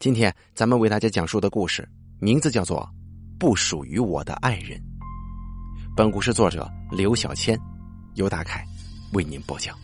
[0.00, 1.86] 今天咱们为大家讲述的故事
[2.20, 2.80] 名字叫做
[3.38, 4.78] 《不属于我的爱人》。
[5.94, 7.60] 本故事作者刘小谦，
[8.14, 8.64] 由大凯
[9.12, 9.78] 为您播讲。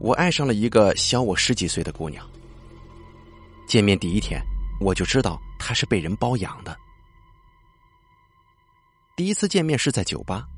[0.00, 2.28] 我爱上了一个小我十几岁的姑娘。
[3.68, 4.42] 见面第一天，
[4.80, 6.76] 我就知道她是被人包养的。
[9.14, 10.48] 第一次见面是在酒吧，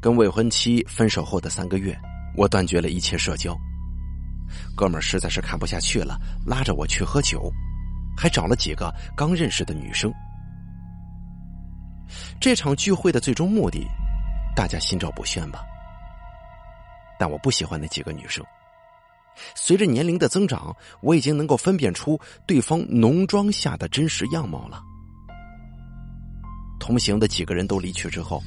[0.00, 1.96] 跟未婚妻分手后的三个月，
[2.40, 3.54] 我断绝了一切社交。
[4.74, 7.52] 哥们儿实在是看不下去了，拉着我去喝酒，
[8.16, 10.10] 还找了几个刚认识的女生。
[12.40, 13.86] 这场聚会的最终目的，
[14.56, 15.60] 大家心照不宣吧。
[17.18, 18.42] 但我不喜欢那几个女生。
[19.54, 24.82] 随着年龄的增长，我已经能够分辨出对方浓妆下的真实样貌了。
[26.80, 28.42] 同行的几个人都离去之后，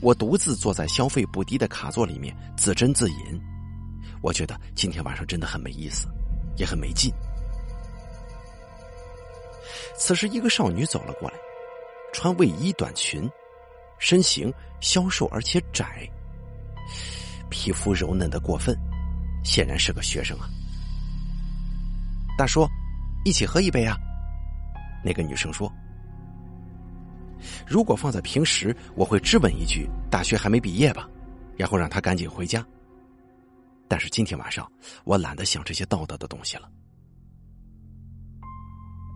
[0.00, 3.16] 我独自坐在消费不低的卡座里面自斟自饮。
[4.20, 6.08] 我觉得今天晚上真的很没意思，
[6.56, 7.12] 也很没劲。
[9.96, 11.36] 此时，一个少女走了过来，
[12.12, 13.28] 穿卫衣短裙，
[13.98, 16.08] 身形消瘦而且窄。
[17.50, 18.76] 皮肤柔嫩的过分，
[19.42, 20.48] 显然是个学生啊。
[22.36, 22.68] 大叔，
[23.24, 23.96] 一起喝一杯啊？
[25.04, 25.72] 那个女生说
[27.66, 31.08] ：“如果放在平时，我会质问一句‘大学还没毕业吧’，
[31.56, 32.64] 然后让他赶紧回家。
[33.88, 34.70] 但是今天晚上，
[35.04, 36.70] 我懒得想这些道德的东西了。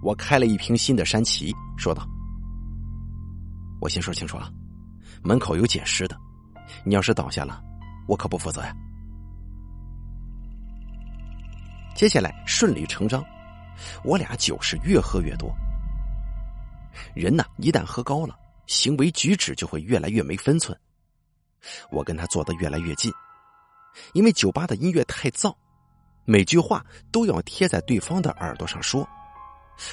[0.03, 2.07] 我开了一瓶新的山崎，说道
[3.81, 4.51] ：‘我先说清楚啊，
[5.23, 6.17] 门口有捡尸的，
[6.85, 7.63] 你要是倒下了。’”
[8.09, 8.75] 我可不负责呀！
[11.95, 13.25] 接下来顺理成章，
[14.03, 15.55] 我俩酒是越喝越多。
[17.15, 20.79] 人呢，一旦喝高了，行为举止就会越来越没分寸。
[21.91, 23.13] 我跟他坐得越来越近，
[24.15, 25.55] 因为酒吧的音乐太燥，
[26.25, 29.09] 每句话都要贴在对方的耳朵上说。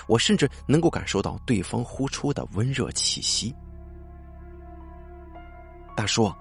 [0.07, 3.55] 我甚至能够感受到对方呼出的温热气息。
[5.95, 6.31] 大叔。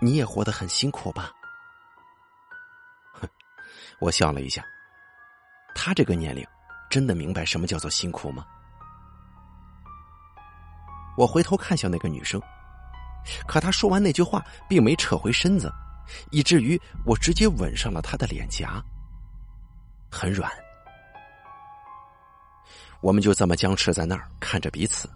[0.00, 1.32] 你也活得很辛苦吧？
[3.14, 3.28] 哼，
[3.98, 4.64] 我笑了一下。
[5.74, 6.46] 他这个年龄，
[6.88, 8.46] 真的明白什么叫做辛苦吗？
[11.18, 12.40] 我回头看向那个女生，
[13.44, 15.68] 可她说完那句话，并没撤回身子，
[16.30, 18.80] 以至于我直接吻上了她的脸颊，
[20.08, 20.48] 很软。
[23.00, 25.10] 我们就这么僵持在那儿，看着彼此。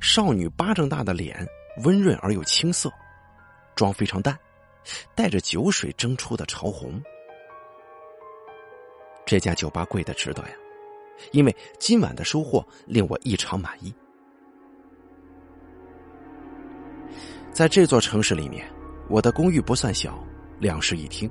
[0.00, 1.46] 少女巴掌大的脸，
[1.84, 2.92] 温润而又青涩。
[3.76, 4.36] 妆非常淡，
[5.14, 7.00] 带着酒水蒸出的潮红。
[9.24, 10.54] 这家酒吧贵的值得呀，
[11.30, 13.94] 因为今晚的收获令我异常满意。
[17.52, 18.66] 在这座城市里面，
[19.08, 20.22] 我的公寓不算小，
[20.58, 21.30] 两室一厅，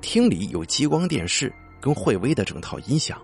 [0.00, 3.20] 厅里有激光电视跟惠威的整套音响，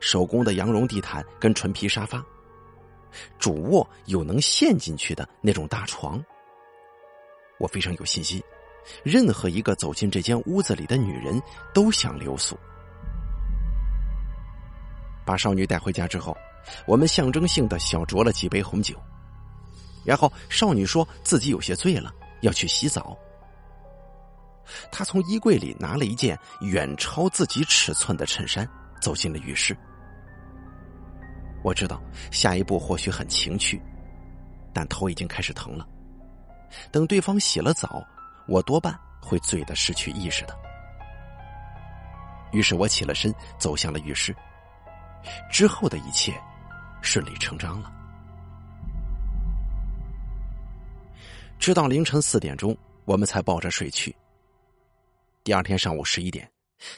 [0.00, 2.24] 手工的羊绒地毯跟纯皮沙发，
[3.38, 6.22] 主卧有能陷进去的那种大床。
[7.58, 8.42] 我非常有信心，
[9.02, 11.40] 任何一个走进这间屋子里的女人
[11.72, 12.58] 都想留宿。
[15.24, 16.36] 把少女带回家之后，
[16.86, 18.94] 我们象征性的小酌了几杯红酒，
[20.04, 23.16] 然后少女说自己有些醉了，要去洗澡。
[24.90, 28.68] 她从衣柜里拿了一件远超自己尺寸的衬衫，
[29.00, 29.76] 走进了浴室。
[31.62, 33.80] 我知道下一步或许很情趣，
[34.72, 35.86] 但头已经开始疼了。
[36.90, 38.04] 等对方洗了澡，
[38.46, 40.54] 我多半会醉得失去意识的。
[42.52, 44.34] 于是我起了身，走向了浴室。
[45.50, 46.34] 之后的一切
[47.00, 47.90] 顺理成章了。
[51.64, 52.76] 直到凌晨四点钟，
[53.06, 54.14] 我们才抱着睡去。
[55.42, 56.46] 第二天上午十一点，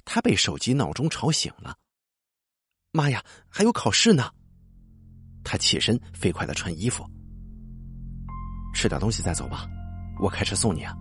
[0.05, 1.73] 他被手机闹钟吵醒了。
[2.91, 4.29] 妈呀，还有考试呢！
[5.45, 7.09] 他起身飞快的穿衣服。
[8.75, 9.69] 吃点东西再走吧，
[10.19, 10.97] 我开车送你啊。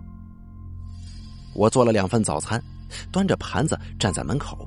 [1.52, 2.62] 我做了两份早餐，
[3.10, 4.64] 端着盘子站在门口。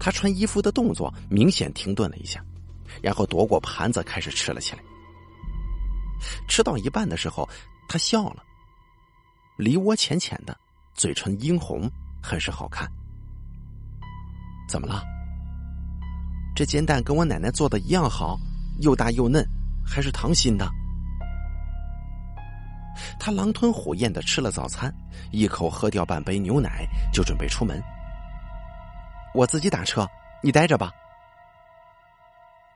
[0.00, 2.44] 他穿衣服的动作明显停顿了一下，
[3.00, 4.82] 然后夺过盘子开始吃了起来。
[6.48, 7.48] 吃到一半的时候，
[7.88, 8.42] 他笑了，
[9.56, 10.56] 梨窝浅浅的，
[10.94, 11.90] 嘴唇殷红，
[12.22, 12.90] 很是好看。
[14.68, 15.02] 怎么了？
[16.54, 18.38] 这煎蛋跟我奶奶做的一样好，
[18.80, 19.46] 又大又嫩，
[19.84, 20.70] 还是糖心的。
[23.18, 24.94] 他狼吞虎咽的吃了早餐，
[25.30, 27.82] 一口喝掉半杯牛奶，就准备出门。
[29.34, 30.06] 我自己打车，
[30.42, 30.92] 你待着吧。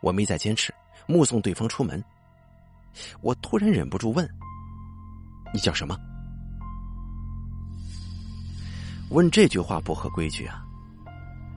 [0.01, 0.75] 我没再坚持，
[1.07, 2.03] 目送对方出门。
[3.21, 4.29] 我突然忍不住问
[5.53, 5.97] 你叫什么？
[9.11, 10.65] 问这句话不合规矩啊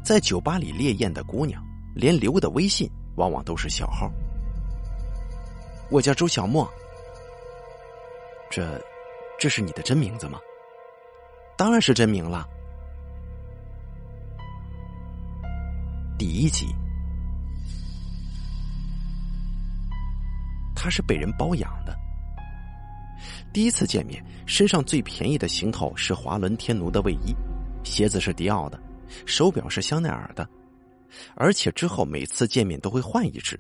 [0.04, 1.64] 在酒吧里烈焰的姑娘
[1.96, 4.12] 连留的微信往往都是小号。
[5.90, 6.70] 我叫周小莫
[8.52, 8.80] 这
[9.40, 10.40] 这是你的真名字吗？
[11.58, 12.48] 当然是真名了。
[16.18, 16.68] 第一集
[20.82, 21.94] 他是被人包养的。
[23.52, 27.36] 第一次见面，身上最便宜的行头是华伦天奴的卫衣，
[27.84, 28.80] 鞋子是迪奥的，
[29.26, 30.48] 手表是香奈儿的，
[31.36, 33.60] 而且之后每次见面都会换一只。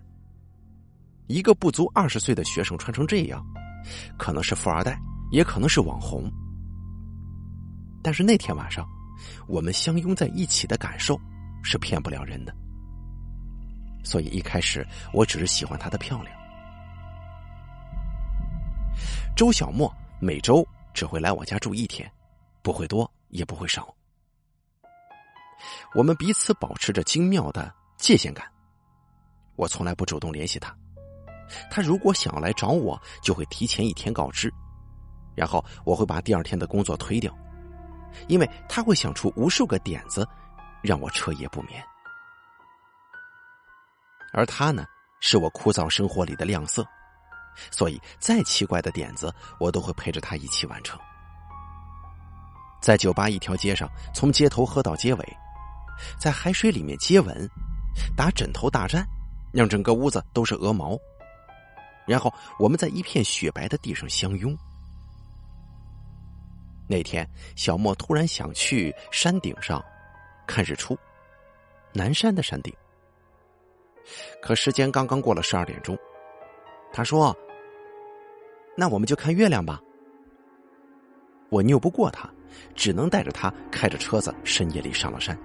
[1.27, 3.45] 一个不足二十岁的学生穿成这样，
[4.17, 4.97] 可能是富二代，
[5.29, 6.31] 也可能是网红。
[8.01, 8.87] 但是那天晚上，
[9.45, 11.19] 我们相拥在一起的感受
[11.63, 12.55] 是骗不了人的，
[14.05, 16.38] 所以一开始我只是喜欢她的漂亮。
[19.39, 19.89] 周小莫
[20.19, 22.11] 每周只会来我家住一天，
[22.61, 23.95] 不会多也不会少。
[25.95, 28.51] 我们彼此保持着精妙的界限感。
[29.55, 30.75] 我从来不主动联系他，
[31.71, 34.53] 他如果想要来找我，就会提前一天告知，
[35.37, 37.33] 然后我会把第二天的工作推掉，
[38.27, 40.27] 因为他会想出无数个点子，
[40.81, 41.81] 让我彻夜不眠。
[44.33, 44.85] 而他呢，
[45.21, 46.85] 是我枯燥生活里的亮色。
[47.71, 50.99] 所以，再奇怪的点子，我都会陪着他一起完成。
[52.81, 55.37] 在酒吧一条街上，从街头喝到街尾，
[56.17, 57.49] 在海水里面接吻，
[58.15, 59.05] 打枕头大战，
[59.51, 60.97] 让整个屋子都是鹅毛。
[62.07, 64.57] 然后，我们在一片雪白的地上相拥。
[66.87, 69.83] 那天，小莫突然想去山顶上
[70.47, 70.97] 看日出，
[71.91, 72.73] 南山的山顶。
[74.41, 75.97] 可时间刚刚过了十二点钟，
[76.93, 77.37] 他说。
[78.79, 79.81] 那我们就看月亮吧。
[81.49, 82.29] 我拗不过他，
[82.73, 85.37] 只能带着他开着车子，深夜里上了山。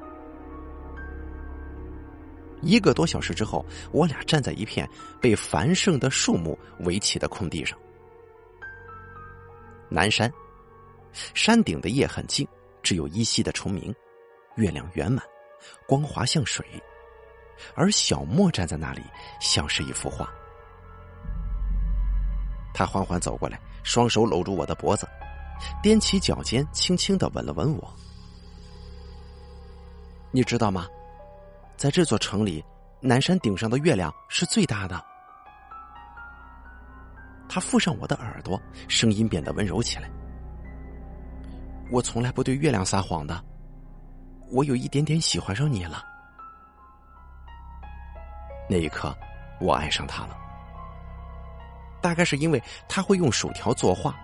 [2.62, 4.88] 一个多小时之后，我俩站在一片
[5.20, 7.76] 被繁盛的树木围起的空地上。
[9.88, 10.32] 南山，
[11.34, 12.46] 山顶的夜很静，
[12.84, 13.92] 只有依稀的虫鸣，
[14.54, 15.24] 月亮圆满，
[15.88, 16.64] 光滑像水，
[17.74, 19.02] 而小莫站在那里，
[19.40, 20.32] 像是一幅画。
[22.74, 25.08] 他缓缓走过来，双手搂住我的脖子，
[25.82, 27.94] 踮起脚尖，轻轻的吻了吻我。
[30.32, 30.86] 你知道吗？
[31.76, 32.62] 在这座城里，
[33.00, 35.02] 南山顶上的月亮是最大的。
[37.48, 40.10] 他附上我的耳朵，声音变得温柔起来。
[41.90, 43.40] 我从来不对月亮撒谎的，
[44.50, 46.04] 我有一点点喜欢上你了。
[48.68, 49.16] 那一刻，
[49.60, 50.36] 我爱上他了。
[52.04, 54.14] 大概是因为他会用薯条作画，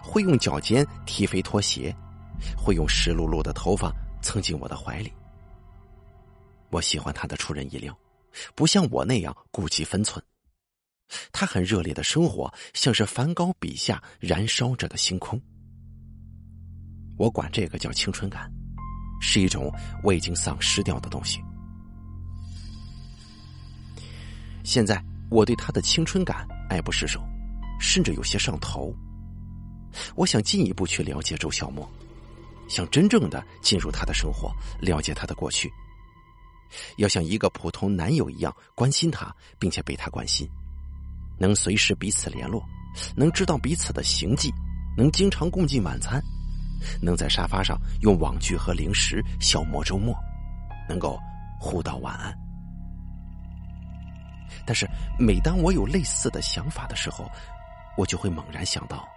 [0.00, 1.92] 会用脚尖踢飞拖鞋，
[2.56, 3.92] 会用湿漉漉的头发
[4.22, 5.12] 蹭进我的怀里。
[6.70, 7.92] 我喜欢他的出人意料，
[8.54, 10.24] 不像我那样顾及分寸。
[11.32, 15.42] 他很热烈的生活，像是梵高笔下燃烧着的星空。
[17.16, 18.48] 我管这个叫青春感，
[19.20, 19.68] 是一种
[20.04, 21.40] 我已经丧失掉的东西。
[24.62, 26.46] 现在我对他的青春感。
[26.74, 27.22] 爱不释手，
[27.78, 28.92] 甚至有些上头。
[30.16, 31.88] 我想进一步去了解周小沫，
[32.68, 35.70] 想真正的进入他的生活，了解他的过去。
[36.96, 40.48] 要像一个普通男友一样关心他，并且被他关心，
[41.38, 42.60] 能随时彼此联络，
[43.14, 44.52] 能知道彼此的行迹，
[44.96, 46.20] 能经常共进晚餐，
[47.00, 50.12] 能在沙发上用网剧和零食消磨周末，
[50.88, 51.16] 能够
[51.60, 52.43] 互道晚安。
[54.66, 57.30] 但是，每当我有类似的想法的时候，
[57.96, 59.08] 我就会猛然想到，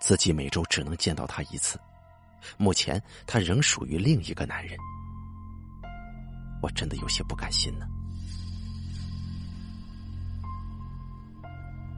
[0.00, 1.78] 自己每周只能见到他一次，
[2.56, 4.76] 目前他仍属于另一个男人，
[6.62, 7.86] 我真的有些不甘心呢。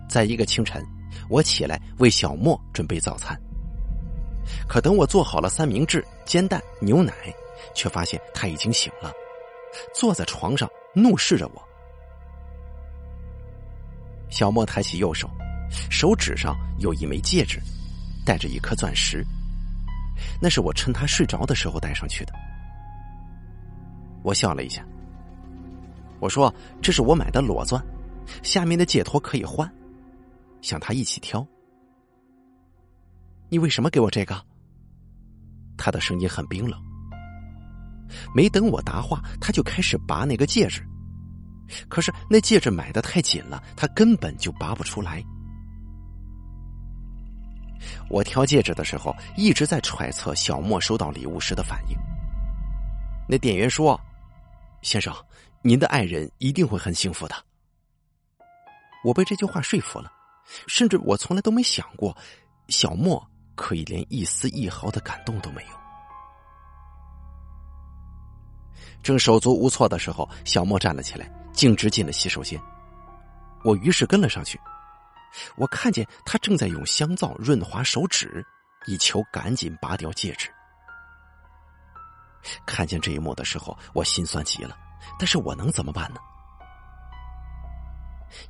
[0.08, 0.86] 在一个清晨，
[1.28, 3.36] 我起来为小莫准备早餐，
[4.68, 7.12] 可等我做好了三明治、煎蛋、牛奶，
[7.74, 9.12] 却发现他已经醒了，
[9.94, 11.68] 坐在床上怒视着我。
[14.30, 15.30] 小莫抬起右手，
[15.90, 17.60] 手指上有一枚戒指，
[18.24, 19.24] 戴着一颗钻石。
[20.40, 22.32] 那是我趁他睡着的时候戴上去的。
[24.22, 24.84] 我笑了一下，
[26.20, 27.84] 我说：“这是我买的裸钻，
[28.42, 29.70] 下面的戒托可以换，
[30.62, 31.46] 想他一起挑。”
[33.50, 34.40] 你为什么给我这个？
[35.76, 36.80] 他的声音很冰冷。
[38.34, 40.82] 没等我答话，他就开始拔那个戒指。
[41.88, 45.24] 可是那戒指买的太紧了，他根本就拔不出来。
[48.08, 51.96] 我挑戒指的时候，一直在揣测小莫收到礼物时的反应。
[53.28, 53.98] 那店员说
[54.82, 55.14] ：“先生，
[55.62, 57.34] 您的爱人一定会很幸福的。”
[59.04, 60.10] 我被这句话说服了，
[60.66, 62.16] 甚至我从来都没想过，
[62.68, 63.22] 小莫
[63.54, 65.68] 可以连一丝一毫的感动都没有。
[69.02, 72.60] 正手足无措的时候，小莫站了起来，径直进了洗手间。
[73.64, 74.60] 我于是跟了上去。
[75.56, 78.44] 我看见他正在用香皂润滑手指，
[78.86, 80.48] 以求赶紧拔掉戒指。
[82.66, 84.76] 看见这一幕的时候，我心酸极了，
[85.18, 86.20] 但是我能怎么办呢？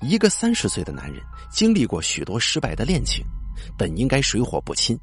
[0.01, 3.25] 一个三十岁的男人，经历过许多失败的恋情，
[3.79, 4.99] 本应该水火不侵，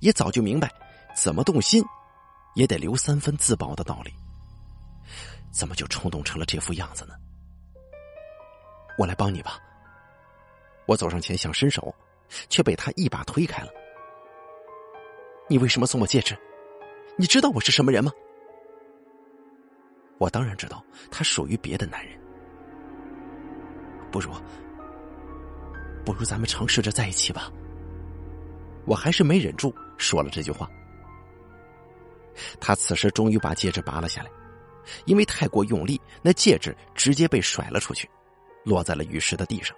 [0.00, 0.70] 也早就明白，
[1.16, 1.82] 怎么动心，
[2.54, 4.14] 也得留三分自保的道理。
[5.50, 7.14] 怎么就冲动成了这副样子呢？
[8.98, 9.58] 我来帮你吧。
[10.86, 11.94] 我走上前想伸手，
[12.48, 13.70] 却被他一把推开了。
[15.48, 16.36] 你为什么送我戒指？
[17.16, 18.12] 你知道我是什么人吗？
[20.18, 22.18] 我当然知道，他属于别的男人。
[24.10, 24.32] 不如，
[26.04, 27.50] 不如咱们尝试着在一起吧。
[28.86, 30.68] 我还是没忍住说了这句话。
[32.60, 34.30] 他此时终于把戒指拔了下来，
[35.04, 38.08] 因为太过用力，那戒指直接被甩了出去，
[38.64, 39.76] 落在了浴室的地上。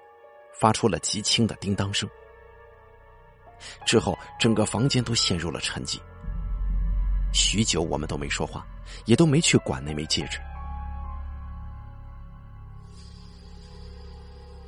[0.61, 2.09] 发出了极轻的叮当声，
[3.85, 5.99] 之后整个房间都陷入了沉寂。
[7.33, 8.65] 许久，我们都没说话，
[9.05, 10.39] 也都没去管那枚戒指。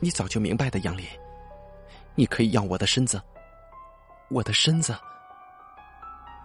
[0.00, 1.06] 你早就明白的，杨林，
[2.16, 3.22] 你可以要我的身子，
[4.30, 4.96] 我的身子。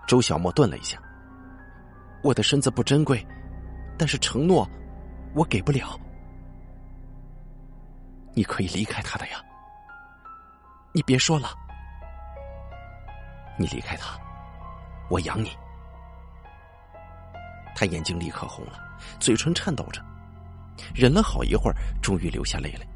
[0.07, 1.01] 周小莫顿了一下，
[2.21, 3.25] 我的身子不珍贵，
[3.99, 4.65] 但是承诺，
[5.35, 5.99] 我给不了。
[8.33, 9.43] 你可以离开他的呀，
[10.93, 11.49] 你别说了，
[13.57, 14.17] 你离开他，
[15.09, 15.51] 我养你。
[17.75, 20.01] 他眼睛立刻红了，嘴唇颤抖着，
[20.95, 22.87] 忍了好一会儿，终于流下泪来。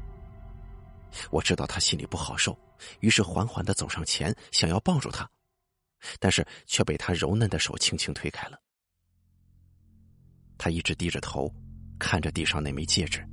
[1.30, 2.58] 我知道他心里不好受，
[3.00, 5.28] 于是缓缓的走上前，想要抱住他，
[6.18, 8.58] 但是却被他柔嫩的手轻轻推开了。
[10.56, 11.52] 他一直低着头，
[11.98, 13.24] 看着地上那枚戒指。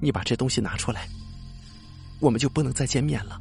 [0.00, 1.08] 你把这东西拿出来，
[2.20, 3.40] 我们就不能再见面了。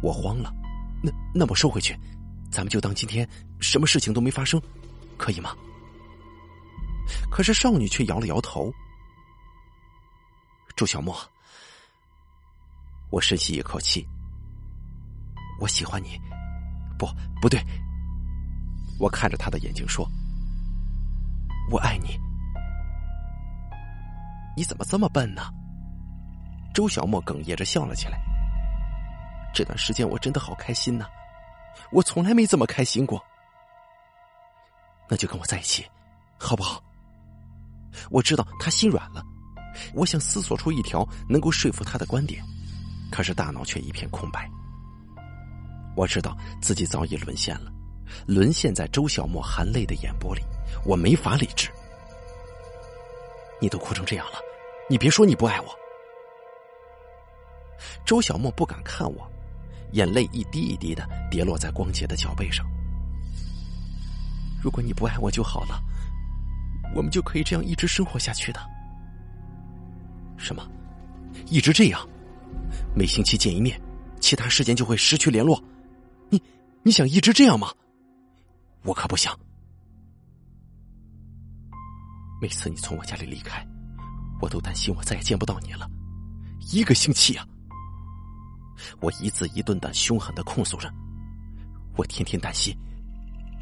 [0.00, 0.52] 我慌了，
[1.02, 1.98] 那那我收回去，
[2.50, 3.28] 咱们就当今天
[3.60, 4.60] 什么事情都没发生，
[5.18, 5.54] 可以吗？
[7.30, 8.72] 可是少女却摇了摇头。
[10.76, 11.14] 周小沫，
[13.10, 14.06] 我深吸一口气，
[15.60, 16.18] 我喜欢你，
[16.98, 17.06] 不，
[17.40, 17.60] 不对，
[19.04, 20.10] 我看着他的眼睛说，
[21.70, 22.18] 我爱你。
[24.56, 25.42] 你怎么这么笨呢？
[26.72, 28.18] 周小沫哽咽着笑了起来。
[29.52, 31.04] 这段时间我真的好开心呐，
[31.92, 33.22] 我从来没这么开心过。
[35.06, 35.84] 那就跟我在一起，
[36.38, 36.82] 好不好？
[38.10, 39.22] 我知道他心软了，
[39.92, 42.42] 我想思索出一条能够说服他的观点，
[43.12, 44.50] 可是大脑却一片空白。
[45.94, 47.70] 我知道自己早已沦陷了，
[48.26, 50.42] 沦陷在周小沫含泪的眼波里，
[50.84, 51.68] 我没法理智。
[53.60, 54.38] 你都哭成这样了，
[54.88, 55.66] 你别说你不爱我。
[58.04, 59.30] 周小沫不敢看我，
[59.92, 62.66] 眼泪一滴一滴的跌落在光洁的脚背上。
[64.62, 65.80] 如果你不爱我就好了，
[66.94, 68.60] 我们就可以这样一直生活下去的。
[70.36, 70.66] 什么？
[71.46, 72.06] 一直这样？
[72.94, 73.80] 每星期见一面，
[74.20, 75.62] 其他时间就会失去联络？
[76.28, 76.42] 你
[76.82, 77.72] 你想一直这样吗？
[78.84, 79.36] 我可不想。
[82.40, 83.66] 每次你从我家里离开，
[84.40, 85.88] 我都担心我再也见不到你了。
[86.72, 87.46] 一个星期啊！
[89.00, 90.92] 我一字一顿的凶狠的控诉着，
[91.96, 92.76] 我天天担心。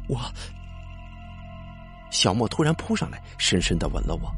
[0.09, 0.19] 我
[2.11, 4.29] 小莫突然扑上来，深深的吻了我，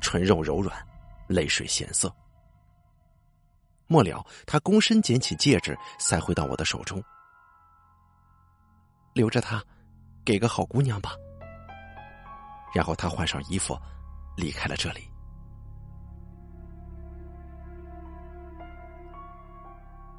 [0.00, 0.76] 唇肉柔软，
[1.28, 2.12] 泪水咸涩。
[3.86, 7.02] 末了，他躬身捡起戒指，塞回到我的手中，
[9.12, 9.62] 留着它，
[10.24, 11.12] 给个好姑娘吧。
[12.72, 13.76] 然后他换上衣服，
[14.36, 15.10] 离开了这里。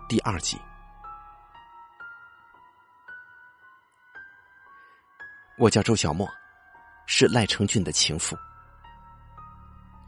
[0.10, 0.60] 第二集，
[5.58, 6.30] 我叫周小沫，
[7.06, 8.38] 是赖成俊的情妇。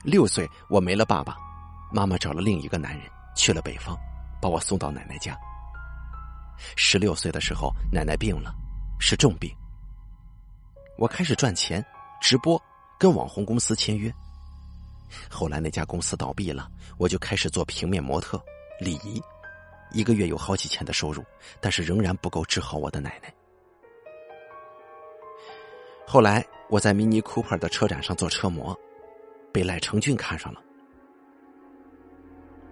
[0.03, 1.37] 六岁，我没了爸爸，
[1.93, 3.97] 妈妈找了另一个男人，去了北方，
[4.41, 5.33] 把我送到奶奶家。
[6.75, 8.53] 十六岁的时候，奶奶病了，
[8.99, 9.53] 是重病。
[10.97, 11.83] 我开始赚钱。
[12.21, 12.57] 直播，
[12.97, 14.09] 跟网红公司签约，
[15.29, 18.41] 后来那家公司倒闭了，我就开始做平面模特、
[18.79, 19.21] 礼仪，
[19.91, 21.21] 一个月有好几千的收入，
[21.59, 23.33] 但是仍然不够治好我的奶奶。
[26.07, 28.73] 后来我在 Mini Cooper 的车展上做车模，
[29.51, 30.61] 被赖成俊看上了。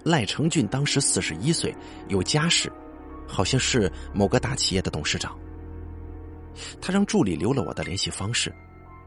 [0.06, 1.76] 赖成俊当时四十一岁，
[2.08, 2.72] 有家室，
[3.28, 5.38] 好像是某个大企业的董事长。
[6.82, 8.54] 他让助理留了我的联系方式，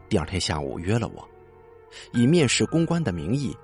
[0.08, 1.28] 第二天下午约了我，
[2.12, 3.56] 以面试公关的名义，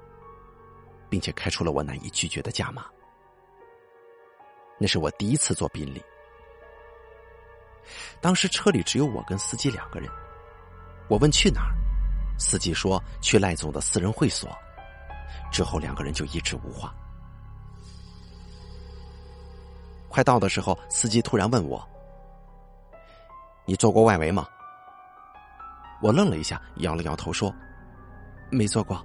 [1.09, 2.85] 并且开出了我难以拒绝的价码。
[4.79, 6.03] 那是我第一次坐宾利，
[8.21, 10.11] 当时车里只有我跟司机两个人。
[11.09, 11.75] 我问去哪儿，
[12.39, 14.49] 司机说去赖总的私人会所。
[15.51, 16.95] 之后两个人就一直无话。
[20.09, 21.87] 快到的时候，司机突然问我
[23.71, 24.45] ：“你做过外围吗？”
[26.03, 27.55] 我愣了一下，摇了摇头说
[28.51, 29.01] ：“没做过。”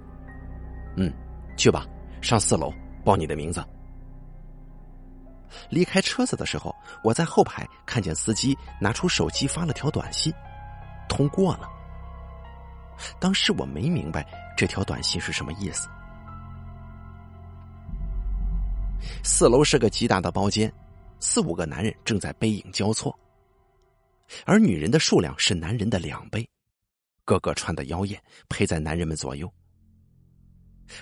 [0.98, 1.12] 嗯，
[1.56, 1.86] 去吧，
[2.20, 3.64] 上四楼报你的名字。
[5.70, 10.34] 离开车子的时候，我在后排看见司机拿出手机发了条短信
[11.08, 11.68] ：“通过了。”
[13.20, 15.88] 当时我没明白这条短信是什么意思。
[19.22, 20.72] 四楼是个极大的包间。
[21.20, 23.16] 四五个男人正在背影交错，
[24.44, 26.48] 而女人的数量是男人的两倍，
[27.24, 29.52] 个个穿的妖艳，陪在男人们左右。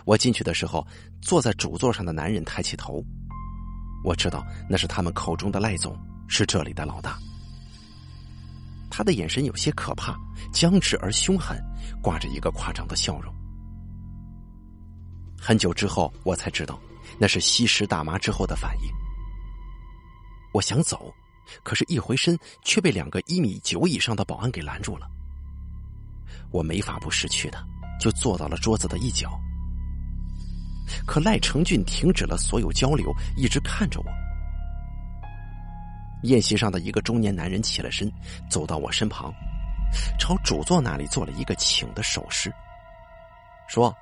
[0.05, 0.87] 我进去的时候，
[1.21, 3.05] 坐在主座上的男人抬起头，
[4.05, 7.19] 我知道那是他们口中的赖总，是这里的老大。
[8.91, 10.17] 他的眼神有些可怕，
[10.53, 11.61] 僵直而凶狠，
[12.03, 13.35] 挂着一个夸张的笑容。
[15.39, 16.81] 很久之后，我才知道，
[17.19, 18.91] 那是吸食大麻之后的反应。
[20.53, 21.13] 我想走，
[21.63, 25.09] 可是，一回身却被两个一米九以上的保安给拦住了。
[26.51, 27.59] 我没法不识趣的，
[28.01, 29.31] 就坐到了桌子的一角。
[31.07, 34.07] 可赖成俊停止了所有交流，一直看着我。
[36.25, 38.11] 宴席上的一个中年男人起了身，
[38.49, 39.33] 走到我身旁，
[40.19, 42.53] 朝主座那里做了一个请的手势，
[43.69, 43.95] 说：“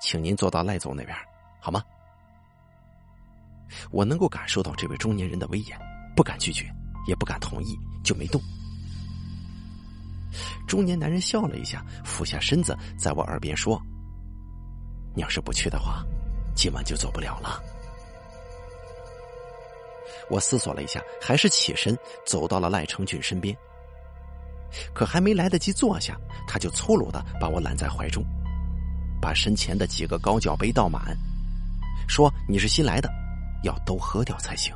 [0.00, 1.16] 请您坐到赖总那边，
[1.60, 1.82] 好吗？”
[3.90, 5.78] 我能够感受到这位中年人的威严，
[6.16, 6.64] 不敢拒绝，
[7.06, 8.40] 也不敢同意，就没动。
[10.66, 13.80] 中年男人笑了一下，俯下身子，在我耳边说
[15.14, 16.02] ：“你要是不去的话，
[16.54, 17.62] 今晚就走不了了。”
[20.28, 23.56] 我思索了一下，还是起身走到了赖成俊身边。
[24.92, 28.24] 可还没来得及坐下，他就粗鲁的把我揽在怀中，
[29.20, 31.16] 把身前的几个高脚杯倒满，
[32.08, 33.08] 说：“你是新来的。”
[33.62, 34.74] 要都喝掉才行。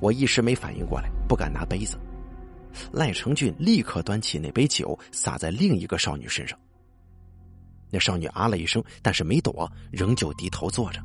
[0.00, 1.98] 我一时没反应过来，不敢拿杯子。
[2.92, 6.58] 赖成俊立刻端起那杯酒，洒在另一个少女身上。
[7.90, 11.00] 那少女啊了一声，但是没躲，仍旧低头坐着。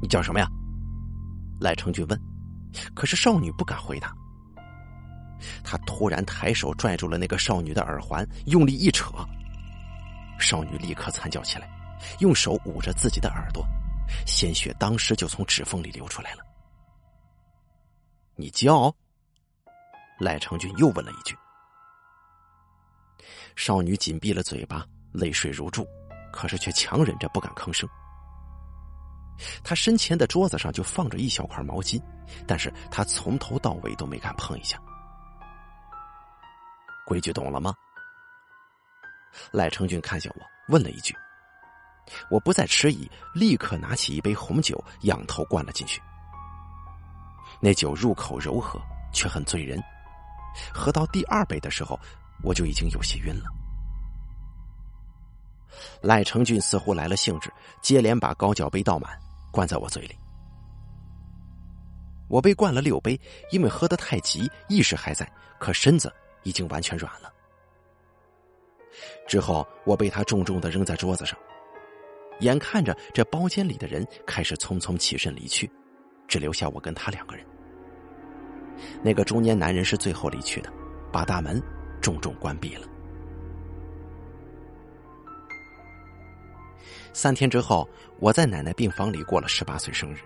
[0.00, 0.48] 你叫什么呀？
[1.60, 2.20] 赖成俊问。
[2.94, 4.14] 可是少女不敢回答。
[5.64, 9.12] 他突然抬手拽住了那个少女的耳环，用力一扯，
[10.38, 11.68] 少女立刻惨叫起来。
[12.20, 13.66] 用手捂着自己的耳朵，
[14.24, 16.44] 鲜血当时就从指缝里流出来了。
[18.40, 18.94] 你叫？
[20.20, 21.36] 赖成俊又问了一句。
[23.56, 25.84] 少女紧闭了嘴巴，泪水如注，
[26.32, 27.88] 可是却强忍着不敢吭声。
[29.64, 32.00] 他身前的桌子上就放着一小块毛巾，
[32.46, 34.80] 但是他从头到尾都没敢碰一下。
[37.04, 37.74] 规矩懂了吗？
[39.50, 41.12] 赖成俊看向我，问了一句。
[42.30, 46.00] 我不再迟疑，立刻拿起一杯红酒，仰头灌了进去。
[47.60, 48.80] 那酒入口柔和，
[49.12, 49.82] 却很醉人。
[50.72, 51.98] 喝到第二杯的时候，
[52.42, 53.44] 我就已经有些晕了。
[56.00, 59.18] 赖成俊似乎来了兴致，接连把高脚杯倒满，
[59.52, 60.16] 灌在我嘴里。
[62.28, 63.18] 我被灌了六杯，
[63.50, 67.32] 因为喝得太急，意识还在，可身子已经完全软了。
[69.26, 71.38] 之后，我被他重重的扔在桌子上。
[72.40, 75.70] 眼看着这包间里的人开始匆匆起身离去，
[76.28, 77.44] 只留下我跟他两个人。
[79.02, 80.72] 那个中年男人是最后离去的，
[81.10, 81.60] 把大门
[82.00, 82.86] 重重关闭了。
[87.12, 87.88] 三天之后，
[88.20, 90.18] 我在奶奶病房里过了十八岁生日。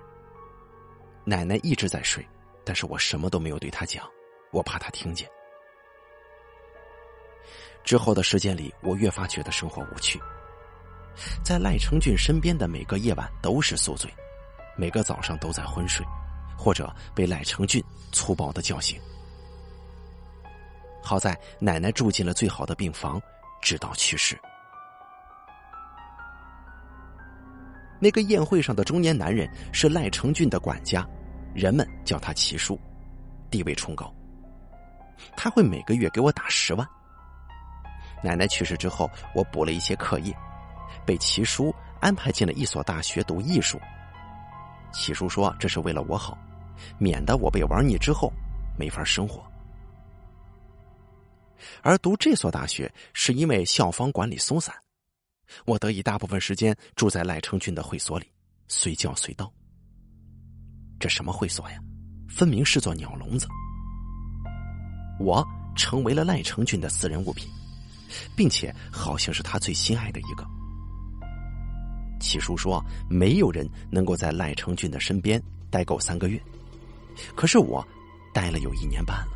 [1.24, 2.26] 奶奶一直在睡，
[2.64, 4.04] 但是我什么都没有对她讲，
[4.50, 5.26] 我怕她听见。
[7.84, 10.20] 之后的时间里，我越发觉得生活无趣。
[11.42, 14.12] 在赖成俊身边的每个夜晚都是宿醉，
[14.76, 16.04] 每个早上都在昏睡，
[16.56, 19.00] 或者被赖成俊粗暴的叫醒。
[21.02, 23.20] 好在奶奶住进了最好的病房，
[23.60, 24.38] 直到去世。
[28.00, 31.06] 那个宴会上的中年男人是赖成俊的管家，
[31.54, 32.80] 人们叫他齐叔，
[33.50, 34.12] 地位崇高。
[35.36, 36.86] 他会每个月给我打十万。
[38.22, 40.36] 奶奶去世之后，我补了一些课业，
[41.04, 43.80] 被齐叔安排进了一所大学读艺术。
[44.92, 46.36] 齐叔说这是为了我好，
[46.98, 48.32] 免得我被玩腻之后
[48.78, 49.42] 没法生活。
[51.82, 54.74] 而读这所大学是因为校方管理松散。
[55.64, 58.26] 我得以大部分时间住在赖成俊的会所里，
[58.68, 59.52] 随叫随到。
[60.98, 61.78] 这什么会所呀？
[62.28, 63.46] 分明是座鸟笼子。
[65.20, 67.48] 我成为了赖成俊的私人物品，
[68.36, 70.46] 并且好像是他最心爱的一个。
[72.22, 76.40] 起书说，没有人能够在赖成俊的身边待够三个月，
[77.34, 77.86] 可是我
[78.32, 79.32] 待了有一年半了。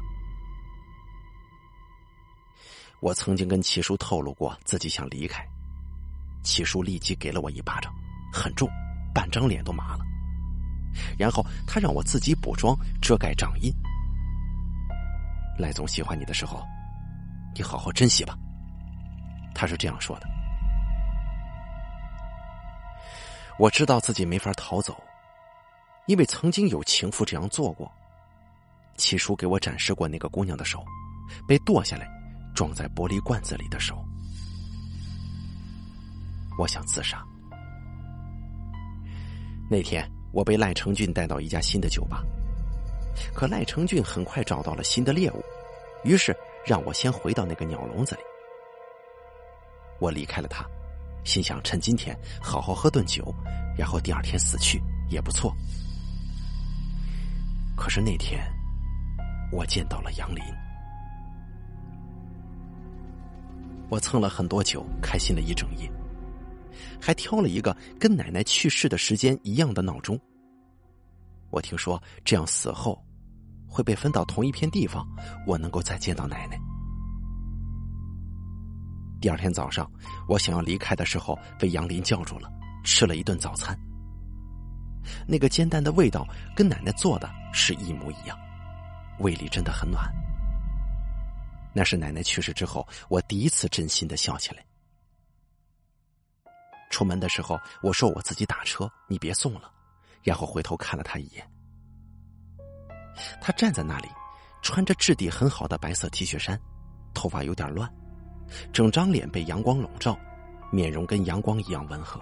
[3.00, 5.46] 我曾经跟齐叔透露过自己想离开。
[6.42, 7.92] 齐叔立即给了我一巴掌，
[8.32, 8.68] 很重，
[9.12, 10.04] 半张脸都麻了。
[11.18, 13.70] 然后他让我自己补妆遮盖掌印。
[15.58, 16.62] 赖总喜欢你的时候，
[17.54, 18.38] 你好好珍惜吧。
[19.54, 20.35] 他是这样说的。
[23.58, 24.96] 我知道自己没法逃走，
[26.06, 27.90] 因为曾经有情妇这样做过。
[28.96, 30.84] 七叔给我展示过那个姑娘的手，
[31.46, 32.08] 被剁下来，
[32.54, 34.02] 装在玻璃罐子里的手。
[36.58, 37.22] 我想自杀。
[39.70, 42.22] 那天，我被赖成俊带到一家新的酒吧，
[43.34, 45.44] 可赖成俊很快找到了新的猎物，
[46.04, 48.22] 于是让我先回到那个鸟笼子里。
[49.98, 50.64] 我离开了他，
[51.26, 53.34] 心想趁今天好好喝顿酒，
[53.76, 55.54] 然后第二天死去也不错。
[57.76, 58.40] 可是那天，
[59.52, 60.42] 我见到了杨林，
[63.90, 65.90] 我蹭了很多酒，开心了一整夜。
[67.00, 70.18] 还挑了一个跟奶奶去世的时间一样的闹钟。
[71.50, 73.04] 我听说这样死后
[73.66, 75.06] 会被分到同一片地方，
[75.46, 76.58] 我能够再见到奶奶。
[79.26, 79.90] 第二天早上，
[80.28, 82.48] 我想要离开的时候，被杨林叫住了，
[82.84, 83.76] 吃了一顿早餐。
[85.26, 88.38] 那个煎蛋的味道跟奶奶做的是一模一样，
[89.18, 90.08] 胃里真的很暖。
[91.74, 94.64] 那是奶奶去世之后，我第一次真心的笑起来。
[96.88, 99.68] 出门的时候，我说我自己打车，你别送了。
[100.22, 101.44] 然后回头看了他一眼，
[103.40, 104.08] 他站在那里，
[104.62, 106.56] 穿着质地很好的白色 T 恤衫，
[107.12, 107.92] 头发有点乱，
[108.72, 110.18] 整张脸被阳光笼罩，
[110.70, 112.20] 面容跟阳光一样温和，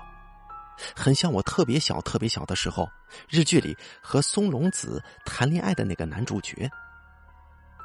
[0.95, 2.89] 很像我特别小、特别小的时候
[3.29, 6.71] 日剧里和松隆子谈恋爱的那个男主角。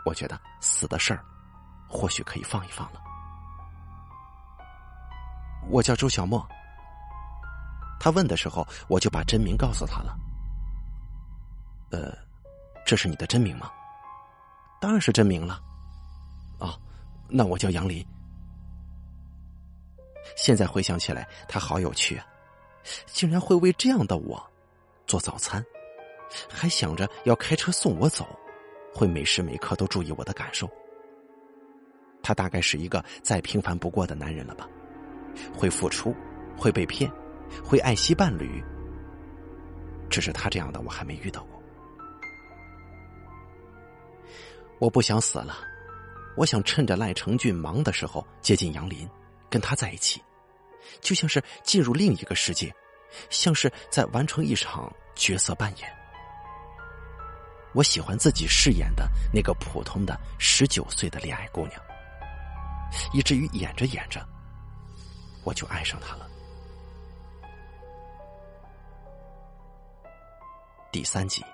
[0.06, 1.24] 我觉得死的事儿，
[1.88, 3.02] 或许可以放一放了。
[5.70, 6.48] 我叫周小沫。
[8.00, 10.18] 他问的时候，我就把真名告诉他了。
[11.92, 12.18] 呃，
[12.86, 13.70] 这是你的真名吗？
[14.80, 15.60] 当然是真名了。
[16.60, 16.80] 哦，
[17.28, 18.04] 那我叫杨林。
[20.36, 22.26] 现在回想起来，他好有趣啊，
[23.06, 24.42] 竟然会为这样的我
[25.06, 25.64] 做早餐，
[26.50, 28.28] 还想着要开车送我走，
[28.94, 30.70] 会每时每刻都注意我的感受。
[32.22, 34.68] 他大概是一个再平凡不过的男人了吧？
[35.56, 36.16] 会付出，
[36.58, 37.12] 会被骗。
[37.64, 38.64] 会爱惜伴侣，
[40.08, 41.60] 只是他这样的我还没遇到过。
[44.78, 45.58] 我不想死了，
[46.38, 49.10] 我想趁着赖成俊忙的时候接近杨林，
[49.50, 50.22] 跟他在一起，
[51.02, 52.74] 就像是进入另一个世界，
[53.30, 55.90] 像是在完成一场角色扮演。
[57.74, 61.80] 我喜欢自己饰演的那个普通的十九岁的恋爱姑娘，
[63.14, 64.26] 以至于演着演着，
[65.44, 66.28] 我就爱上她了。
[70.92, 71.46] 第三集，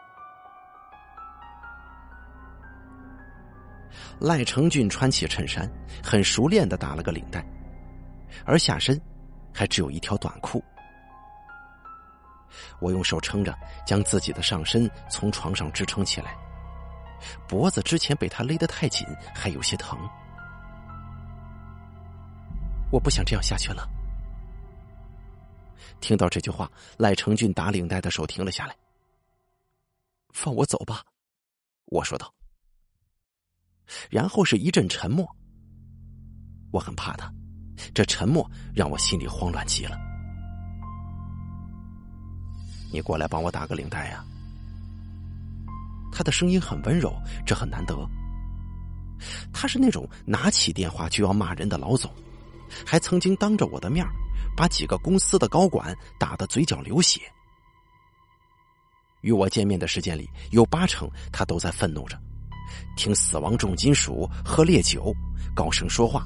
[4.17, 5.69] 赖成俊穿起衬衫，
[6.01, 7.45] 很熟练的打了个领带，
[8.45, 8.99] 而下身
[9.53, 10.63] 还只有一条短裤。
[12.79, 13.53] 我用手撑着，
[13.85, 16.37] 将自己的上身从床上支撑起来，
[17.47, 19.97] 脖子之前被他勒得太紧，还有些疼。
[22.91, 23.89] 我不想这样下去了。
[25.99, 28.75] 听到这句话，赖成俊打领带的手停了下来。
[30.31, 31.03] 放我走吧，
[31.85, 32.33] 我说道。
[34.09, 35.27] 然后是一阵沉默。
[36.71, 37.31] 我很怕他，
[37.93, 39.97] 这沉默让我心里慌乱极了。
[42.91, 44.23] 你过来帮我打个领带呀。
[46.11, 47.13] 他的声音很温柔，
[47.45, 47.95] 这很难得。
[49.51, 52.09] 他是那种拿起电话就要骂人的老总，
[52.85, 54.05] 还曾经当着我的面
[54.55, 57.21] 把几个公司的高管打得嘴角流血。
[59.21, 62.17] 与我见面的时间里，有八成他都在愤怒着，
[62.95, 65.13] 听死亡重金属，喝烈酒，
[65.55, 66.25] 高声说话，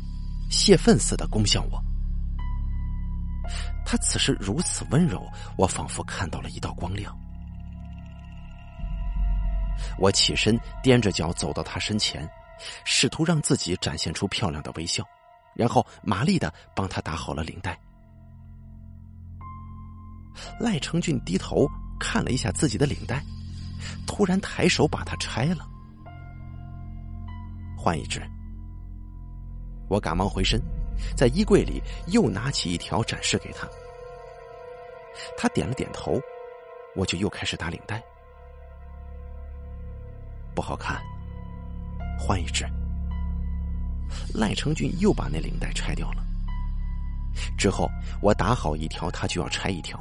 [0.50, 1.82] 泄愤似的攻向我。
[3.86, 5.26] 他此时如此温柔，
[5.58, 7.18] 我仿佛看到了一道光亮。
[9.98, 12.30] 我起身，踮着脚走到他身前，
[12.84, 15.04] 试图让自己展现出漂亮的微笑，
[15.56, 17.80] 然后麻利的帮他打好了领带。
[20.60, 21.68] 赖成俊低头。
[22.02, 23.22] 看了一下自己的领带，
[24.08, 25.68] 突然抬手把它拆了，
[27.78, 28.22] 换一只。
[29.89, 30.62] 我赶忙回身，
[31.17, 33.67] 在衣柜里又拿起一条展示给他。
[35.36, 36.21] 他点了点头，
[36.95, 38.02] 我就又开始打领带。
[40.56, 41.02] 不好看，
[42.17, 42.65] 换一只。
[44.34, 46.23] 赖成俊又把那领带拆掉了。
[47.58, 47.89] 之后
[48.21, 49.99] 我打好一条，他就要拆一条。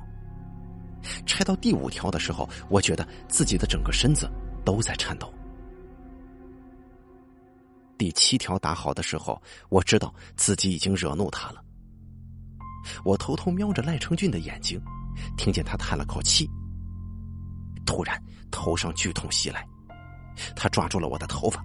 [1.27, 4.29] 拆到第五条的时候，我觉得自己的整个身子
[4.65, 5.33] 都在颤抖。
[7.99, 11.63] 第七条打好的时候，我知道自己已经惹怒他了。
[13.05, 14.81] 我偷偷瞄着赖成俊的眼睛，
[15.37, 16.49] 听见他叹了口气。
[17.85, 19.67] 突然，头上剧痛袭来，
[20.55, 21.63] 他抓住了我的头发，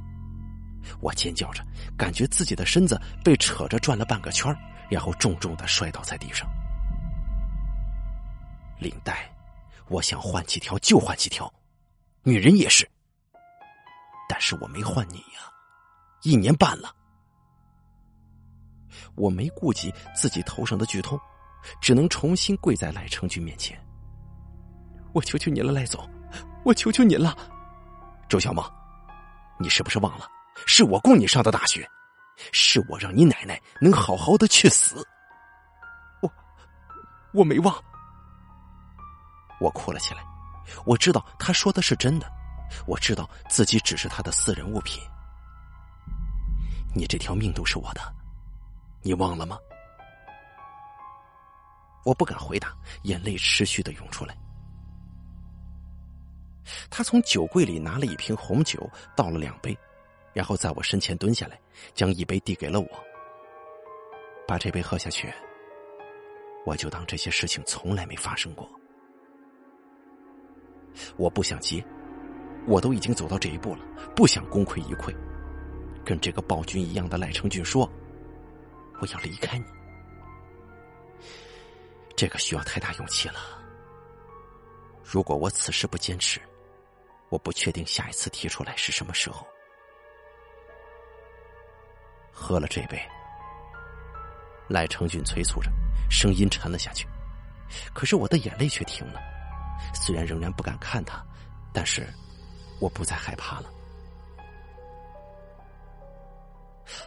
[1.00, 1.64] 我尖叫着，
[1.96, 4.54] 感觉自己的身子被扯着转了半个圈
[4.90, 6.50] 然后重重的摔倒在地上。
[8.80, 9.32] 领带，
[9.88, 11.54] 我想换几条就换几条，
[12.24, 12.90] 女人也是。
[14.28, 15.53] 但是我没换你呀，
[16.24, 16.94] 一年半了，
[19.16, 21.20] 我没顾及自己头上的剧痛，
[21.82, 23.78] 只能重新跪在赖成军面前。
[25.14, 26.10] 我求求你了，赖总，
[26.64, 27.36] 我求求你了，
[28.30, 28.66] 周小梦，
[29.60, 30.26] 你是不是忘了，
[30.66, 31.88] 是我供你上的大学，
[32.52, 35.06] 是我让你奶奶能好好的去死。
[36.22, 36.32] 我，
[37.34, 37.76] 我没忘。
[39.60, 40.24] 我哭了起来，
[40.86, 42.32] 我知道他说的是真的，
[42.88, 45.04] 我知道自己只是他的私人物品。
[46.96, 48.02] 你这条命都是我的，
[49.02, 49.58] 你忘了吗？
[52.06, 54.38] 我不敢回答，眼泪持续的涌出来。
[56.90, 59.78] 他从酒柜里拿了一瓶红酒，倒了两杯，
[60.34, 61.60] 然后在我身前蹲下来，
[61.94, 62.88] 将一杯递给了我。
[64.48, 65.34] 把这杯喝下去，
[66.66, 68.70] 我就当这些事情从来没发生过。
[71.18, 71.84] 我不想接，
[72.68, 73.84] 我都已经走到这一步了，
[74.16, 75.16] 不想功亏一篑，
[76.06, 77.90] 跟这个暴君一样的赖成俊说
[79.00, 79.66] ：“我要离开你。”
[82.16, 83.40] 这个需要太大勇气了。
[85.04, 86.40] 如果我此时不坚持，
[87.30, 89.46] 我不确定下一次提出来是什么时候。
[92.32, 93.02] 喝了这杯，
[94.68, 95.72] 赖成俊催促着，
[96.10, 97.08] 声音沉了下去，
[97.94, 99.22] 可是我的眼泪却停了。
[99.94, 101.24] 虽然仍然不敢看他，
[101.74, 102.08] 但是
[102.80, 103.72] 我不再害怕了。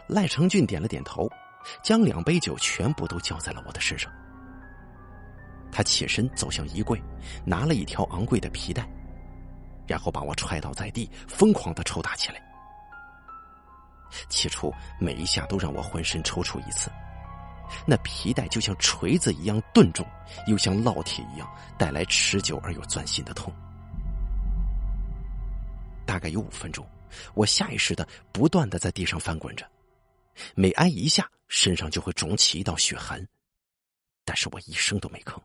[0.07, 1.29] 赖成俊点了点头，
[1.83, 4.11] 将两杯酒全部都浇在了我的身上。
[5.71, 7.01] 他起身走向衣柜，
[7.45, 8.87] 拿了一条昂贵的皮带，
[9.85, 12.41] 然后把我踹倒在地，疯狂的抽打起来。
[14.29, 16.89] 起初每一下都让我浑身抽搐一次。
[17.85, 20.07] 那皮带就像锤子一样钝重，
[20.47, 23.53] 又像烙铁一样带来持久而又钻心的痛。
[26.05, 26.87] 大概有五分钟，
[27.33, 29.65] 我下意识的不断的在地上翻滚着，
[30.55, 33.27] 每挨一下，身上就会肿起一道血痕，
[34.25, 35.39] 但是我一声都没吭。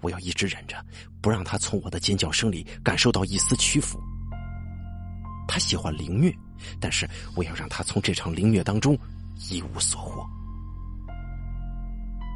[0.00, 0.82] 我要一直忍着，
[1.20, 4.00] 不让他从我的尖叫声里感受到一丝屈服。
[5.46, 6.34] 他喜欢凌虐，
[6.80, 8.98] 但是我要让他从这场凌虐当中
[9.50, 10.26] 一无所获。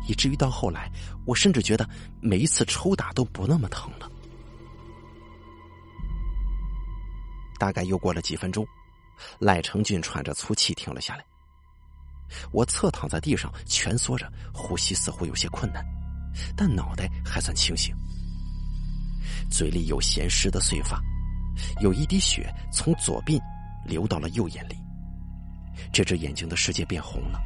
[0.06, 0.90] 以至于到后来，
[1.26, 1.88] 我甚至觉得
[2.20, 4.10] 每一次抽打都不那么疼了。
[7.60, 8.66] 大概又过了几分钟，
[9.38, 11.24] 赖成俊喘着粗气停了下来。
[12.52, 15.84] 我侧躺在地上蜷缩着，呼吸似乎有些困难，
[16.56, 17.94] 但脑袋还算清醒。
[19.50, 20.98] 嘴里有咸湿的碎发，
[21.82, 23.38] 有一滴血从左鬓
[23.84, 24.76] 流到了右眼里。
[25.92, 27.38] 这只眼睛的世界变红了，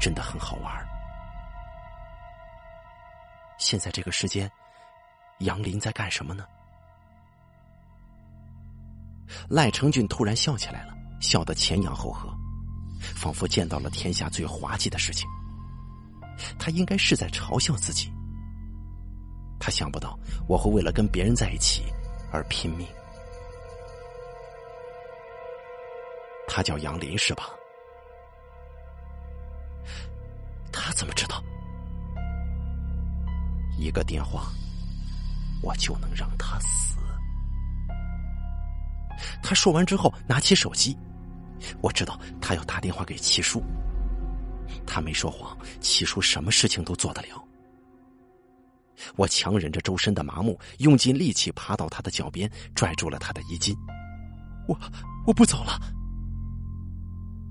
[0.00, 0.88] 真的很好玩。
[3.58, 4.50] 现在这个时间，
[5.40, 6.46] 杨林在干什么呢？
[9.48, 12.28] 赖成俊突然笑起来了，笑得前仰后合，
[13.00, 15.28] 仿佛见到了天下最滑稽的事情。
[16.58, 18.12] 他应该是在嘲笑自己。
[19.58, 21.84] 他想不到我会为了跟别人在一起
[22.30, 22.86] 而拼命。
[26.46, 27.50] 他叫杨林是吧？
[30.70, 31.42] 他怎么知道？
[33.78, 34.52] 一个电话，
[35.62, 36.98] 我就能让他死。
[39.42, 40.96] 他说完之后，拿起手机，
[41.80, 43.62] 我知道他要打电话给七叔。
[44.86, 47.42] 他没说谎，七叔什么事情都做得了。
[49.16, 53.76] 我强忍着周身的麻木，用尽力气爬到他的脚边，拽住了他的衣襟。
[54.66, 54.78] 我
[55.26, 55.78] 我不走了。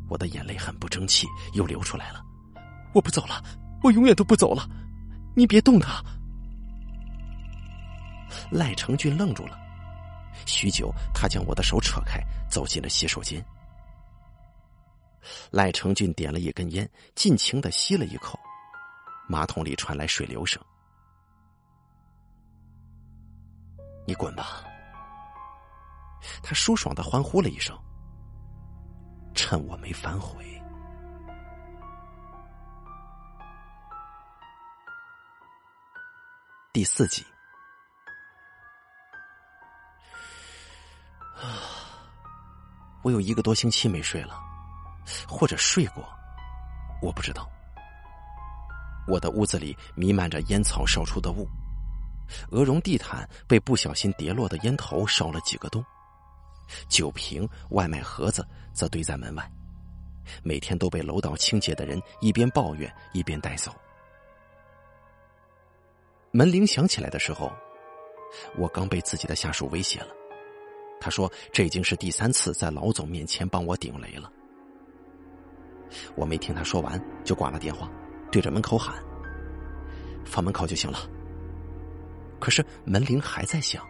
[0.09, 2.23] 我的眼泪很不争气，又流出来了。
[2.93, 3.43] 我不走了，
[3.83, 4.69] 我永远都不走了。
[5.35, 6.03] 你别动他。
[8.51, 9.57] 赖成俊愣住了，
[10.45, 13.43] 许久，他将我的手扯开，走进了洗手间。
[15.51, 18.39] 赖成俊点了一根烟，尽情的吸了一口，
[19.27, 20.61] 马桶里传来水流声。
[24.05, 24.63] 你滚吧！
[26.41, 27.77] 他舒爽的欢呼了一声。
[29.33, 30.61] 趁我没反悔。
[36.73, 37.25] 第四集。
[43.03, 44.39] 我有一个多星期没睡了，
[45.27, 46.03] 或者睡过，
[47.01, 47.49] 我不知道。
[49.05, 51.45] 我的屋子里弥漫着烟草烧出的雾，
[52.51, 55.83] 鹅绒地毯被不小心跌落的烟头烧了几个洞。
[56.87, 59.51] 酒瓶、外卖盒子则堆在门外，
[60.41, 63.75] 每天都被楼道清洁的人一边抱怨一边带走。
[66.31, 67.51] 门铃响起来的时候，
[68.55, 70.22] 我刚被自己的下属威胁了。
[71.03, 74.31] 他说这已经是第三次在老总面前帮我顶雷了。
[76.15, 77.91] 我没听他说完就挂了电话，
[78.31, 79.03] 对着门口喊
[80.23, 80.99] ：“放门口就行了。”
[82.39, 83.85] 可是门铃还在响。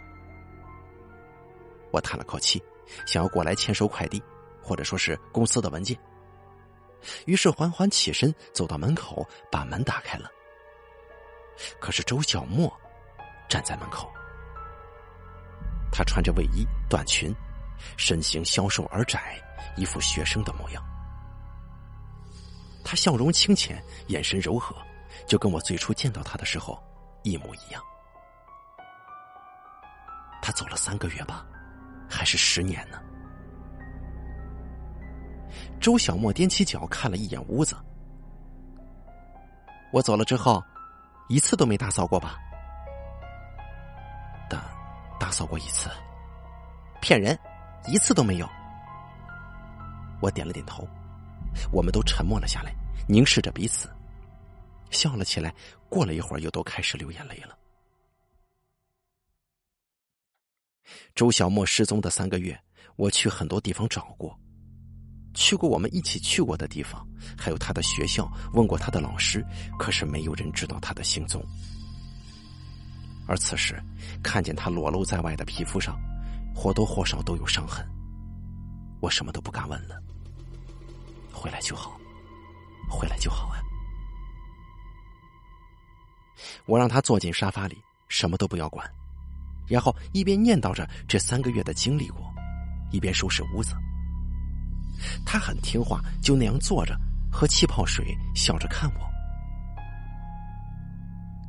[1.91, 2.60] 我叹了口气，
[3.06, 4.19] 想要过来签收快递，
[4.60, 5.95] 或者说是公司的文件。
[7.28, 10.32] 于是缓缓起身，走到门口，把门打开了。
[11.80, 12.76] 可是周小沫
[13.47, 14.12] 站在门口，
[15.93, 17.34] 他穿着卫衣、短裙，
[17.95, 19.39] 身形消瘦而窄，
[19.77, 20.84] 一副学生的模样。
[22.84, 24.75] 他笑容清浅，眼神柔和，
[25.27, 26.82] 就跟我最初见到他的时候
[27.21, 27.82] 一模一样。
[30.41, 31.45] 他走了三个月吧。
[32.15, 33.01] 还是十年呢。
[35.82, 37.75] 周小沫踮起脚看了一眼屋子，
[39.91, 40.63] 我走了之后，
[41.27, 42.38] 一次都没打扫过吧？
[45.23, 45.89] 打扫过一次，
[46.99, 47.39] 骗人，
[47.88, 48.49] 一次都没有。
[50.21, 50.86] 我点了点头，
[51.71, 52.75] 我们都沉默了下来，
[53.07, 53.89] 凝视着彼此，
[54.89, 55.55] 笑了起来。
[55.88, 57.57] 过了一会儿，又都开始流眼泪了。
[61.15, 62.62] 周小沫失踪的三个月，
[62.97, 64.38] 我去很多地方找过，
[65.33, 67.07] 去过我们一起去过的地方，
[67.38, 69.41] 还有他的学校，问过他的老师，
[69.79, 71.41] 可是没有人知道他的行踪。
[73.25, 73.81] 而此时，
[74.21, 75.97] 看见他裸露在外的皮肤上，
[76.53, 77.88] 或多或少都有伤痕，
[78.99, 80.01] 我什么都不敢问了。
[81.31, 81.99] 回来就好，
[82.89, 83.59] 回来就好啊！
[86.65, 88.89] 我让他坐进沙发里，什么都不要管。
[89.67, 92.33] 然后一边念叨着这三个月的经历过，
[92.91, 93.73] 一边收拾屋子。
[95.25, 96.97] 他很听话，就那样坐着，
[97.31, 99.12] 喝气泡水，笑着看我。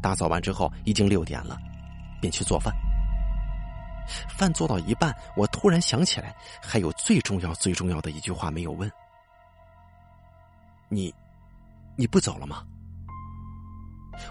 [0.04, 1.56] 打扫完之后已经六点了，
[2.20, 2.74] 便去做饭。
[4.28, 8.90] 饭做到一半，我突然想起来，还有最重要、最重要的一句话没有问
[10.92, 11.14] ：“你，
[11.96, 12.62] 你不走了吗？”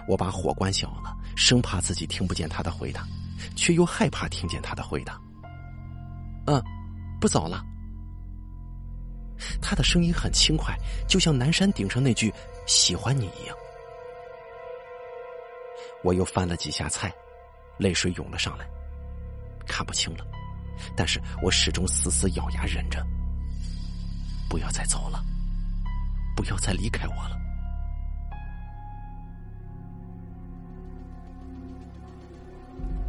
[0.06, 3.04] 我把火关小了，生怕自己听不见他的回答。
[3.56, 5.20] 却又害怕听见他的回答。
[6.46, 6.62] 嗯，
[7.20, 7.62] 不走了。
[9.60, 10.74] 他的声音很轻快，
[11.08, 12.32] 就像南山顶上那句
[12.64, 13.56] “喜欢你”一样。
[16.04, 17.12] 我又翻了几下菜，
[17.78, 18.66] 泪水涌了上来，
[19.66, 20.24] 看不清了，
[20.94, 23.04] 但是我始终死死咬牙忍着，
[24.50, 25.24] 不要再走了，
[26.36, 27.40] 不要再离开我了。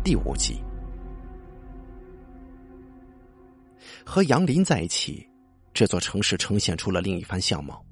[0.01, 0.63] 第五集，
[4.05, 5.27] 和杨林在一起，
[5.73, 7.83] 这座城市呈现出了另一番相貌。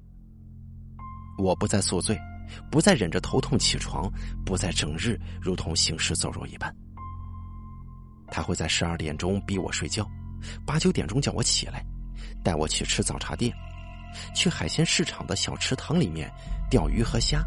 [1.36, 2.16] 我不再宿醉，
[2.70, 4.10] 不再忍着头痛起床，
[4.44, 6.74] 不再整日如同行尸走肉一般。
[8.28, 10.08] 他会在十二点钟逼我睡觉，
[10.66, 11.84] 八九点钟叫我起来，
[12.42, 13.54] 带我去吃早茶店，
[14.34, 16.30] 去海鲜市场的小池塘里面
[16.70, 17.44] 钓鱼和虾，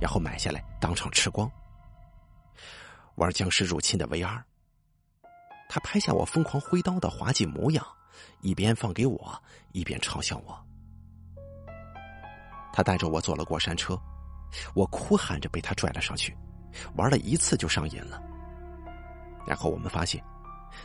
[0.00, 1.50] 然后买下来当场吃光。
[3.16, 4.42] 玩僵尸入侵的 VR，
[5.68, 7.86] 他拍下我疯狂挥刀的滑稽模样，
[8.40, 10.58] 一边放给我，一边嘲笑我。
[12.72, 14.00] 他带着我坐了过山车，
[14.74, 16.36] 我哭喊着被他拽了上去，
[16.94, 18.20] 玩了一次就上瘾了。
[19.46, 20.22] 然后我们发现，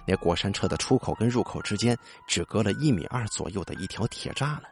[0.05, 1.97] 那过山车的出口跟入口之间
[2.27, 4.63] 只隔了一米二左右的一条铁栅栏。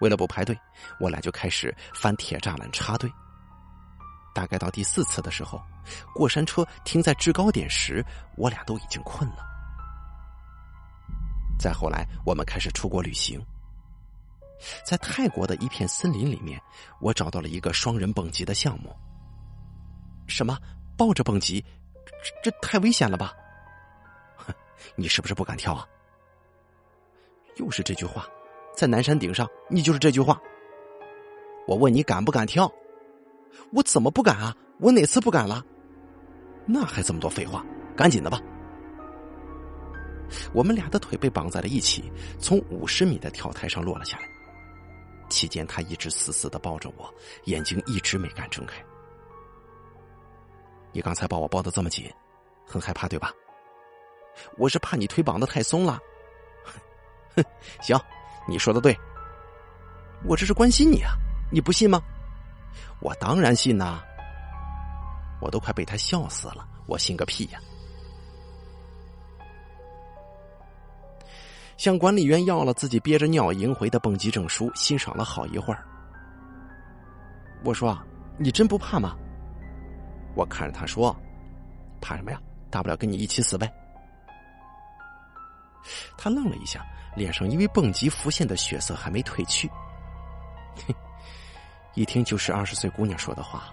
[0.00, 0.58] 为了不排队，
[0.98, 3.10] 我俩就开始翻铁栅栏插队。
[4.34, 5.62] 大概到第四次的时候，
[6.14, 8.04] 过山车停在制高点时，
[8.36, 9.44] 我俩都已经困了。
[11.58, 13.40] 再后来，我们开始出国旅行。
[14.84, 16.60] 在泰国的一片森林里面，
[17.00, 18.94] 我找到了一个双人蹦极的项目。
[20.26, 20.58] 什么？
[20.96, 21.64] 抱着蹦极？
[22.42, 23.32] 这这太危险了吧？
[24.36, 24.52] 哼，
[24.94, 25.86] 你是不是不敢跳啊？
[27.56, 28.26] 又是这句话，
[28.76, 30.40] 在南山顶上，你就是这句话。
[31.66, 32.70] 我问你敢不敢跳？
[33.72, 34.56] 我怎么不敢啊？
[34.78, 35.64] 我哪次不敢了？
[36.66, 37.64] 那还这么多废话？
[37.96, 38.40] 赶紧的吧！
[40.54, 44.31] 我们俩的腿被绑在了一起，从五十米的跳台上落了下来。
[45.42, 47.12] 期间，他一直死死的抱着我，
[47.46, 48.80] 眼睛一直没敢睁开。
[50.92, 52.08] 你刚才把我抱得这么紧，
[52.64, 53.32] 很害怕对吧？
[54.56, 55.98] 我是怕你腿绑得太松了。
[57.34, 57.44] 哼，
[57.80, 58.00] 行，
[58.46, 58.96] 你说的对。
[60.24, 61.14] 我这是关心你啊，
[61.50, 62.00] 你不信吗？
[63.00, 64.00] 我当然信呐！
[65.40, 67.58] 我都快被他笑死了，我信个屁呀！
[71.76, 75.84] 向管理员要了自己憋着尿赢回的蹦极证书，欣赏了好一会儿。
[77.64, 77.98] 我说
[78.38, 79.16] ：“你真不怕吗？”
[80.34, 81.14] 我看着他说
[82.00, 82.40] ：“怕什么呀？
[82.70, 83.72] 大不了跟你一起死呗。”
[86.16, 86.84] 他愣了一下，
[87.16, 89.70] 脸上因为蹦极浮现的血色还没褪去。
[91.94, 93.64] 一听就是二十岁姑娘说的话。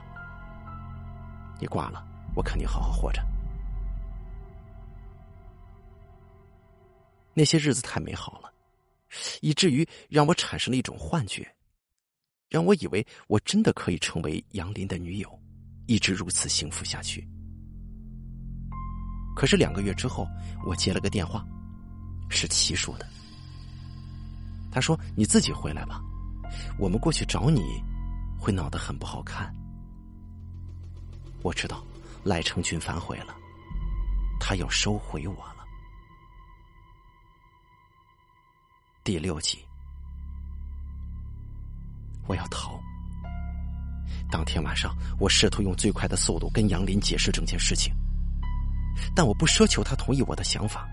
[1.60, 2.04] 你挂了，
[2.36, 3.22] 我肯定好好活着。
[7.40, 8.52] 那些日子太美好了，
[9.40, 11.50] 以至于让我产生了一种幻觉，
[12.50, 15.40] 让我以为我真的可以成为杨林的女友，
[15.88, 17.26] 一直如此幸福下去。
[19.38, 20.28] 可是两个月之后，
[20.68, 21.48] 我接了个电话，
[22.30, 23.08] 是齐说的。
[24.70, 26.02] 他说：“你自己回来吧，
[26.78, 27.62] 我们过去找你，
[28.38, 29.56] 会闹得很不好看。”
[31.42, 31.82] 我知道
[32.22, 33.34] 赖成军反悔了，
[34.42, 35.59] 他要收回我了。
[39.10, 39.58] 第六集，
[42.28, 42.80] 我要逃。
[44.30, 47.92] 当天晚上，我试图用最快的速度跟杨林解释整件事情，
[49.16, 50.88] 但我不奢求他同意我的想法，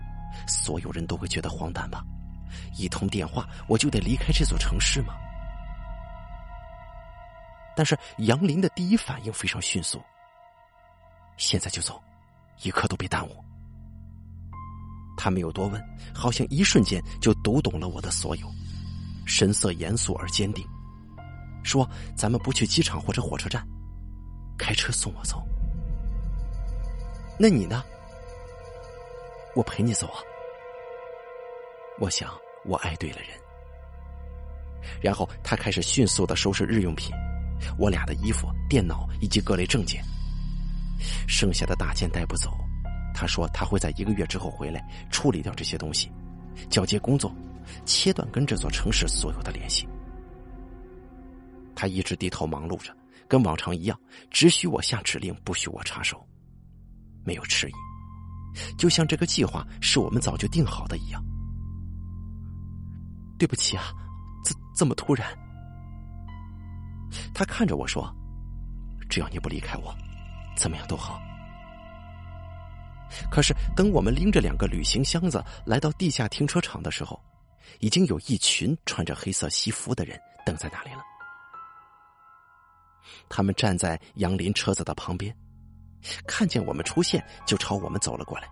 [0.47, 2.03] 所有人都会觉得荒诞吧？
[2.75, 5.13] 一通电话，我就得离开这座城市吗？
[7.75, 10.01] 但是杨林的第一反应非常迅速，
[11.37, 12.01] 现在就走，
[12.63, 13.46] 一刻都别耽误。
[15.17, 18.47] 他没有多问，好像一瞬间就读懂了我的所有，
[19.25, 20.63] 神色严肃而坚定，
[21.63, 23.67] 说：“咱们不去机场或者火车站，
[24.57, 25.43] 开车送我走。
[27.37, 27.83] 那你呢？
[29.55, 30.19] 我陪你走啊。
[31.99, 32.31] 我想
[32.63, 33.29] 我爱对了人。”
[35.01, 37.11] 然后他开始迅速的收拾日用品，
[37.77, 40.01] 我俩的衣服、电脑以及各类证件，
[41.27, 42.55] 剩下的大件带不走。
[43.19, 46.11] 他说他会在一个月之后回来处理掉这些东西，
[46.69, 47.35] 交接工作，
[47.83, 49.87] 切断跟这座城市所有的联系。
[51.75, 52.95] 他一直低头忙碌着，
[53.27, 53.99] 跟往常一样，
[54.29, 56.23] 只许我下指令，不许我插手，
[57.25, 57.73] 没有迟疑，
[58.77, 61.19] 就像这个计划是我们早就定好的一样。
[63.39, 63.85] 对不起啊，
[64.45, 65.27] 这这么突然。
[67.33, 68.15] 他看着我说
[69.09, 69.91] ：“只要你不离开我，
[70.55, 71.19] 怎么样都好。”
[73.31, 77.21] 可是，等我们拎着两个旅行箱子来到地下停车场的时候，
[77.79, 81.01] 已经有一群穿着黑色西服的人等在那里了。
[83.29, 85.35] 他们站在杨林车子的旁边，
[86.27, 88.47] 看见我们出现，就朝我们走了过来。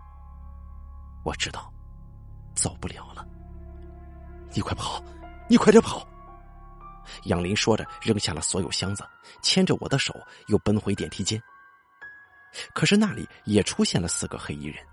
[1.23, 1.71] 我知道，
[2.55, 3.25] 走不了了。
[4.53, 5.03] 你快跑，
[5.49, 6.07] 你快点跑！
[7.25, 9.03] 杨林说着，扔下了所有箱子，
[9.41, 10.15] 牵着我的手，
[10.47, 11.41] 又奔回电梯间。
[12.73, 14.83] 可是那里也出现了四个黑衣人，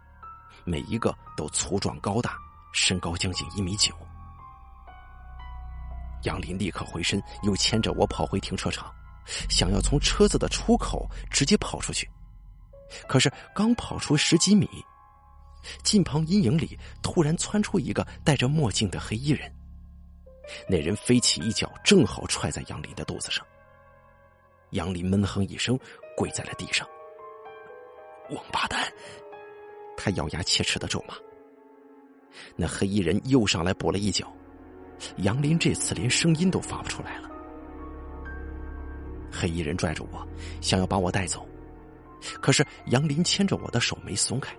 [0.65, 2.37] 每一个都粗壮高大，
[2.73, 3.95] 身高将近一米九。
[6.25, 8.93] 杨林立刻回身，又牵着我跑回停车场，
[9.49, 12.09] 想要从车子的出口直接跑出去。
[13.09, 14.69] 可是刚跑出十几米，
[15.83, 19.53] 近旁阴影里突然窜出一个戴着墨镜的黑衣人，
[20.69, 23.45] 那人飞起一脚，正好踹在杨林的肚子上。
[24.71, 25.79] 杨林闷哼一声，
[26.17, 26.87] 跪在了地上。
[28.35, 28.93] 王八蛋！
[29.97, 31.14] 他咬牙切齿的咒骂。
[32.57, 34.33] 那黑衣人又上来补了一脚，
[35.18, 37.30] 杨林这次连声音都发不出来了。
[39.30, 40.26] 黑衣人拽住我，
[40.61, 41.47] 想要把我带走，
[42.41, 44.55] 可是杨林牵着我的手没松开。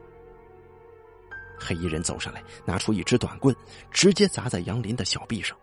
[1.59, 3.55] 黑衣人走上来，拿出一支短棍，
[3.91, 5.57] 直接砸在杨林的小臂上。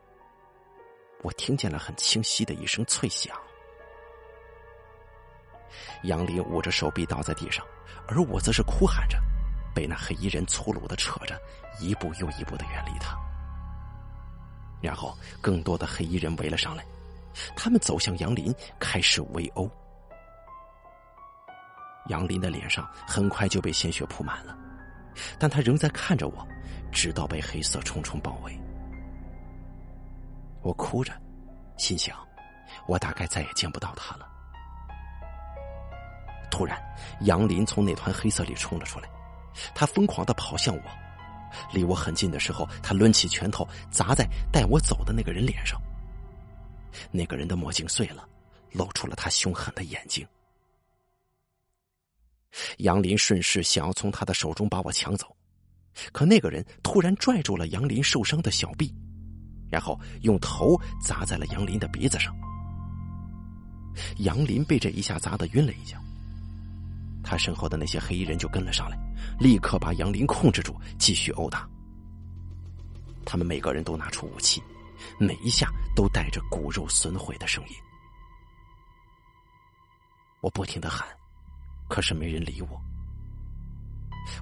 [1.22, 3.36] 我听见了很清晰的一声脆响。
[6.02, 7.64] 杨林捂着手臂倒在地上，
[8.08, 9.18] 而我则是哭喊着，
[9.74, 11.38] 被那黑衣人粗鲁的扯着，
[11.80, 13.16] 一步又一步的远离他。
[14.80, 16.84] 然后，更多的黑衣人围了上来，
[17.54, 19.70] 他们走向杨林，开始围殴。
[22.06, 24.56] 杨林的脸上很快就被鲜血铺满了，
[25.38, 26.48] 但他仍在看着我，
[26.90, 28.58] 直到被黑色重重包围。
[30.62, 31.12] 我哭着，
[31.76, 32.16] 心想，
[32.86, 34.29] 我大概再也见不到他了。
[36.50, 36.80] 突然，
[37.22, 39.08] 杨林从那团黑色里冲了出来，
[39.74, 40.82] 他疯狂的跑向我，
[41.72, 45.80] 离我很近的时候，他抡起拳头砸在带我走的那个人脸上。
[47.10, 48.28] 那个人的墨镜碎了，
[48.72, 50.26] 露出了他凶狠的眼睛。
[52.78, 55.34] 杨林顺势想要从他的手中把我抢走，
[56.10, 58.92] 可那个人突然拽住了杨林受伤的小臂，
[59.70, 62.34] 然后用头砸在了杨林的鼻子上。
[64.18, 65.96] 杨林被这一下砸得晕了一跤。
[67.22, 68.98] 他身后的那些黑衣人就跟了上来，
[69.38, 71.68] 立刻把杨林控制住，继续殴打。
[73.24, 74.62] 他们每个人都拿出武器，
[75.18, 77.74] 每一下都带着骨肉损毁的声音。
[80.40, 81.06] 我不停的喊，
[81.88, 82.80] 可是没人理我。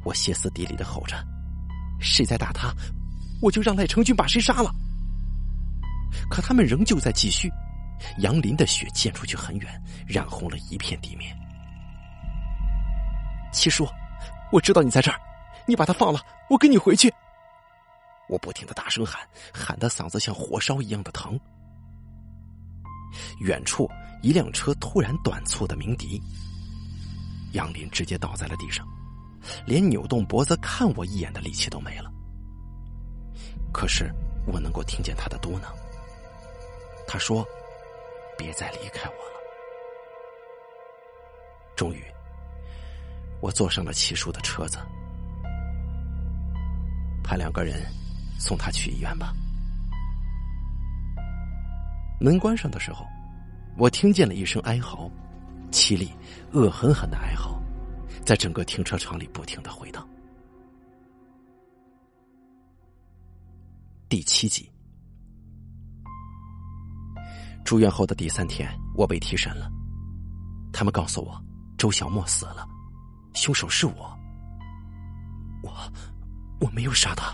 [0.05, 1.17] 我歇斯底里的吼着
[2.01, 2.73] ：“谁在打他，
[3.43, 4.73] 我就让赖成军把谁杀了。”
[6.31, 7.51] 可他们仍旧在继续，
[8.19, 11.37] 杨林的血溅出去很远，染红了一片地面。
[13.59, 13.85] 七叔，
[14.53, 15.19] 我知道你在这儿，
[15.67, 17.13] 你把他放了，我跟你回去。
[18.29, 19.21] 我不停的大声喊，
[19.53, 21.39] 喊的嗓子像火烧一样的疼。
[23.41, 23.91] 远处
[24.23, 26.23] 一辆车突然短促的鸣笛，
[27.53, 28.87] 杨林直接倒在了地上，
[29.67, 32.09] 连扭动脖子看我一眼的力气都没了。
[33.73, 34.09] 可是
[34.47, 35.63] 我能够听见他的嘟囔，
[37.09, 37.45] 他说
[38.39, 39.41] ：“别再离开我了。”
[41.75, 42.05] 终于。
[43.41, 44.79] 我坐上了齐叔的车子，
[47.23, 47.87] 派两个人
[48.39, 49.33] 送他去医院吧。
[52.21, 53.07] 门关上的时候，
[53.77, 55.09] 我听见了一声哀嚎，
[55.71, 56.11] 凄厉、
[56.53, 57.63] 恶狠狠的哀嚎，
[58.25, 60.05] 在整个停车场里不停的回荡。
[64.09, 64.69] 第七集，
[67.65, 69.71] 住院后的第三天，我被提审了，
[70.73, 71.41] 他们告诉我
[71.77, 72.67] 周小沫死了。
[73.39, 74.19] 凶手是我，
[75.63, 75.71] 我
[76.61, 77.33] 我没有杀他。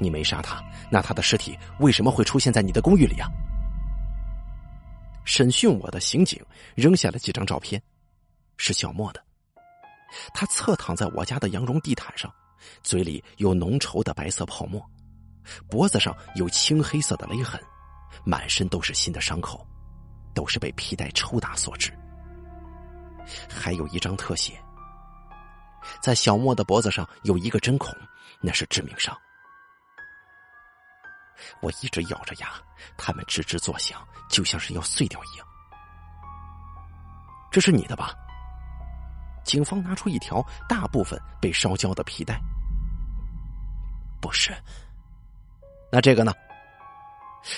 [0.00, 3.28] 你没杀他，那他的尸体为什么会出现在你的公寓里啊？
[5.24, 6.44] 审讯我的刑警
[6.74, 7.80] 扔下了几张照片，
[8.56, 9.22] 是小莫的。
[10.34, 12.32] 他侧躺在我家的羊绒地毯上，
[12.82, 14.84] 嘴里有浓稠的白色泡沫，
[15.68, 17.60] 脖子上有青黑色的勒痕，
[18.24, 19.64] 满身都是新的伤口，
[20.34, 21.96] 都是被皮带抽打所致。
[23.48, 24.62] 还有一张特写，
[26.02, 27.94] 在小莫的脖子上有一个针孔，
[28.40, 29.16] 那是致命伤。
[31.60, 32.48] 我一直咬着牙，
[32.96, 35.46] 他们吱吱作响，就像是要碎掉一样。
[37.50, 38.14] 这是你的吧？
[39.42, 42.38] 警方拿出一条大部分被烧焦的皮带。
[44.20, 44.54] 不是。
[45.90, 46.32] 那这个呢？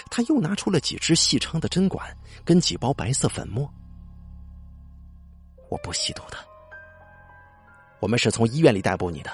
[0.08, 3.68] 他又拿出了几支细长的针管，跟几包白色粉末。
[5.72, 6.36] 我不吸毒的，
[7.98, 9.30] 我们是从医院里逮捕你的，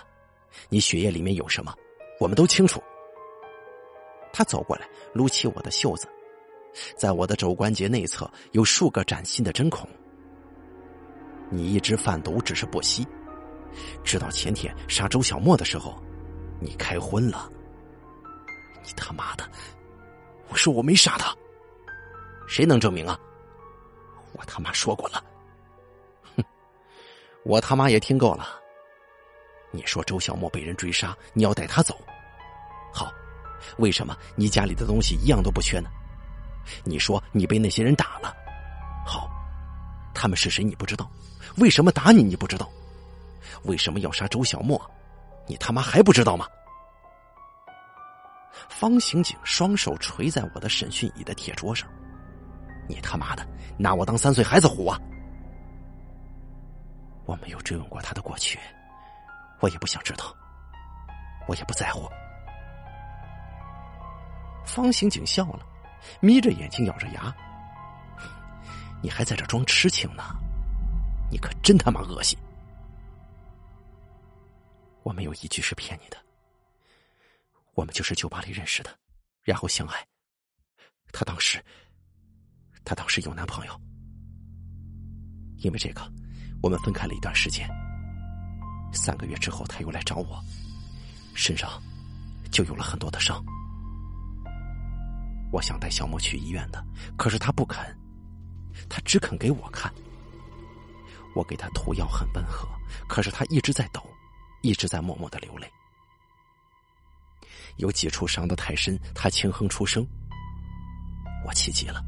[0.69, 1.75] 你血液里面有什么，
[2.21, 2.81] 我们都清楚。
[4.33, 6.09] 他走过来，撸起我的袖子，
[6.97, 9.89] 在我的肘关节内侧有数个崭新的针孔。
[11.51, 13.05] 你一直贩毒，只是不吸，
[14.05, 16.01] 直到前天杀周小沫的时候，
[16.61, 17.51] 你开荤了。
[18.85, 19.45] 你他妈的！
[20.47, 21.35] 我说我没杀他，
[22.47, 23.19] 谁能证明啊？
[24.35, 25.25] 我他妈说过了。
[27.49, 28.47] 我他妈也听够了！
[29.71, 31.99] 你说周小沫被人追杀，你要带他走，
[32.93, 33.11] 好，
[33.79, 35.89] 为什么你家里的东西一样都不缺呢？
[36.85, 38.37] 你说你被那些人打了，
[39.07, 39.31] 好，
[40.15, 41.11] 他们是谁你不知道？
[41.57, 42.69] 为什么打你你不知道？
[43.63, 44.79] 为什么要杀周小沫？
[45.47, 46.47] 你他妈还不知道吗？
[48.69, 51.89] 方刑警双手垂在我的审讯椅的铁桌上，
[52.87, 53.43] 你他妈的
[53.79, 55.01] 拿我当三岁孩子唬啊！
[57.29, 58.59] 我没有追问过他的过去，
[59.61, 60.35] 我也不想知道，
[61.47, 62.09] 我也不在乎。
[64.65, 65.61] 方刑警笑了，
[66.23, 67.35] 眯着眼睛，咬着牙
[69.05, 70.23] ：“你还在这装痴情呢？
[71.31, 72.39] 你可真他妈恶心！
[75.03, 76.17] 我没有一句是骗你的。
[77.75, 78.99] 我们就是酒吧里认识的，
[79.43, 80.03] 然后相爱。
[81.13, 81.63] 他当时，
[82.87, 83.81] 他当时有男朋友，
[85.59, 86.11] 因为这个，
[86.63, 87.69] 我们分开了一段时间。
[88.93, 90.43] 三个月之后，他又来找我，
[91.35, 91.71] 身上
[92.51, 93.45] 就有了很多的伤。
[95.53, 96.85] 我想带小莫去医院的，
[97.17, 97.97] 可是他不肯，
[98.89, 99.93] 他只肯给我看。
[101.35, 102.67] 我给他涂药很温和，
[103.09, 104.03] 可是他一直在抖，
[104.63, 105.71] 一直在默默的流泪。
[107.77, 110.05] 有几处伤得太深，他轻哼出声。
[111.47, 112.03] 我气急了，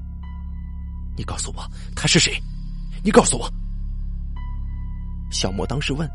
[1.17, 2.43] 你告诉我他是谁？
[3.05, 3.49] 你告诉我。
[5.41, 6.07] 小莫当时问：“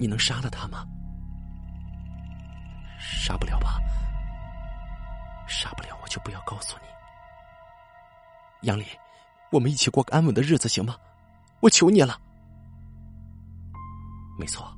[0.00, 0.86] 你能杀了他吗？”
[2.98, 3.78] 杀不了吧？
[5.46, 6.88] 杀不了，我就不要告诉你。
[8.66, 8.86] 杨丽，
[9.52, 10.96] 我们一起过个安稳的日子，行吗？
[11.60, 12.18] 我求你了。
[14.38, 14.74] 没错，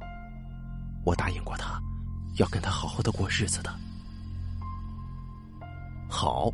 [1.04, 1.80] 我答应过他，
[2.38, 3.72] 要跟他好好的过日子的。
[6.10, 6.50] 好。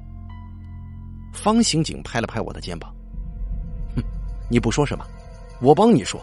[1.32, 2.95] 方刑警拍了拍我的肩膀，
[3.97, 4.03] 哼，
[4.51, 5.07] 你不说什么，
[5.62, 6.22] 我帮你说。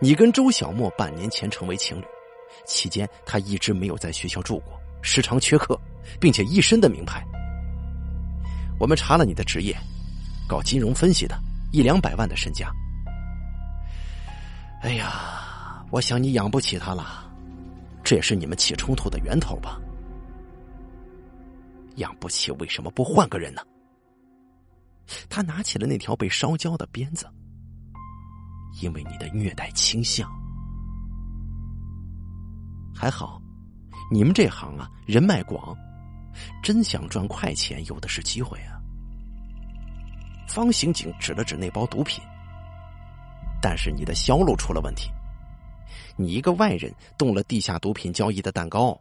[0.00, 2.04] 你跟周小沫半年前成为情侣，
[2.64, 5.78] 期间他一直没有在学校住过，时常缺课。
[6.20, 7.20] 并且一身的名牌。
[8.78, 9.76] 我们查了你的职业，
[10.48, 11.36] 搞金融分析的，
[11.72, 12.70] 一两百万的身家。
[14.82, 17.28] 哎呀，我想你养不起他了，
[18.04, 19.80] 这也是你们起冲突的源头吧？
[21.96, 23.62] 养不起，为什么不换个人呢？
[25.28, 27.26] 他拿起了那条被烧焦的鞭子，
[28.80, 30.30] 因为你的虐待倾向。
[32.94, 33.40] 还好，
[34.10, 35.76] 你们这行啊，人脉广。
[36.62, 38.76] 真想赚快钱，有的是机会啊！
[40.46, 42.22] 方刑警指了指那包毒品，
[43.62, 45.10] 但是你的销路出了问题，
[46.14, 49.00] 你一个外人动了地下毒品交易的蛋糕，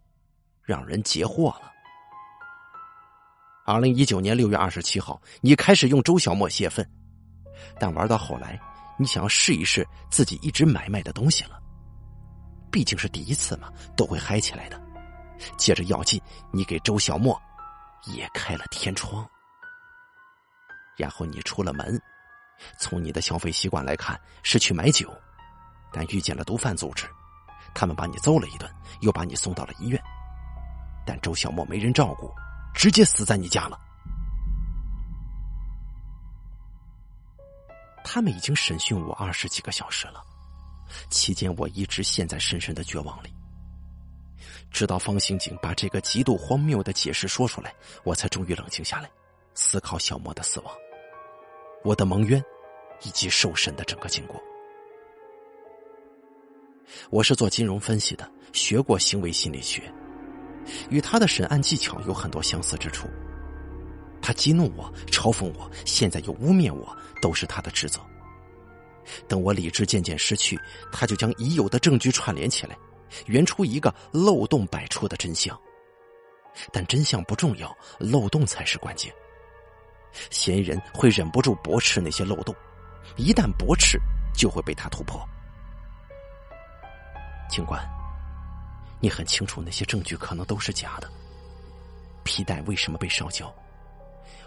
[0.64, 1.74] 让人截获了。
[3.66, 6.90] 二零一九年六月二十七号，你开始用周小沫泄愤，
[7.78, 8.58] 但玩到后来，
[8.98, 11.60] 你想要试一试自己一直买卖的东西了，
[12.72, 14.82] 毕竟是第一次嘛，都会嗨起来的。
[15.58, 16.22] 接着要劲，
[16.52, 17.40] 你给周小莫
[18.06, 19.28] 也开了天窗，
[20.98, 22.02] 然后你出了门，
[22.78, 25.14] 从你的消费习惯来看是去买酒，
[25.92, 27.06] 但遇见了毒贩组织，
[27.74, 30.02] 他们把你揍了一顿，又把你送到了医院，
[31.06, 32.34] 但周小莫没人照顾，
[32.74, 33.78] 直接死在你家了。
[38.06, 40.24] 他们已经审讯我二十几个小时了，
[41.10, 43.34] 期间我一直陷在深深的绝望里。
[44.70, 49.10] 直到方刑警把这个极度荒谬的解释说出来，我才终于冷静下来，
[49.56, 50.72] 思考小莫的死亡、
[51.84, 52.42] 我的蒙冤
[53.02, 54.40] 以及受审的整个经过。
[57.10, 59.92] 我是做金融分析的，学过行为心理学，
[60.92, 63.08] 与他的审案技巧有很多相似之处。
[64.22, 68.00] 他激怒我、嘲讽我，现在又污蔑我，都是他的职责。
[69.28, 70.60] 等我理智渐渐失去，
[70.92, 72.78] 他就将已有的证据串联起来。
[73.26, 75.60] 圆出一个漏洞百出的真相，
[76.72, 79.12] 但真相不重要，漏洞才是关键。
[80.30, 82.54] 嫌疑人会忍不住驳斥那些漏洞，
[83.16, 84.00] 一旦驳斥，
[84.36, 85.28] 就会被他突破。
[87.50, 87.84] 警官，
[89.00, 91.10] 你很清楚那些证据可能都是假的。
[92.24, 93.52] 皮带为什么被烧焦？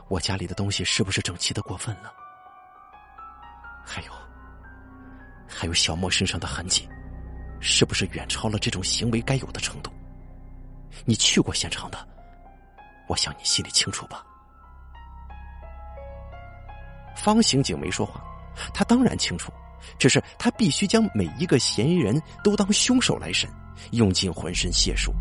[0.06, 2.12] 我家里的东西是不是整齐的过分了？
[3.89, 4.12] 还有，
[5.49, 6.86] 还有小莫身上的痕迹。
[7.61, 9.91] 是不是远超了这种行为该有的程度？
[11.05, 12.09] 你去过现场的，
[13.09, 14.24] 我想你心里清楚吧。
[17.16, 18.22] 方刑警没说话，
[18.72, 19.53] 他当然清楚，
[19.99, 23.51] 只是他必须将每一个嫌疑人都当凶手来审，
[23.91, 25.12] 用尽浑身解数。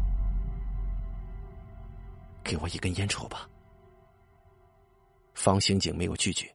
[2.44, 3.50] 给我一根烟抽吧。
[5.34, 6.54] 方刑警没有拒绝，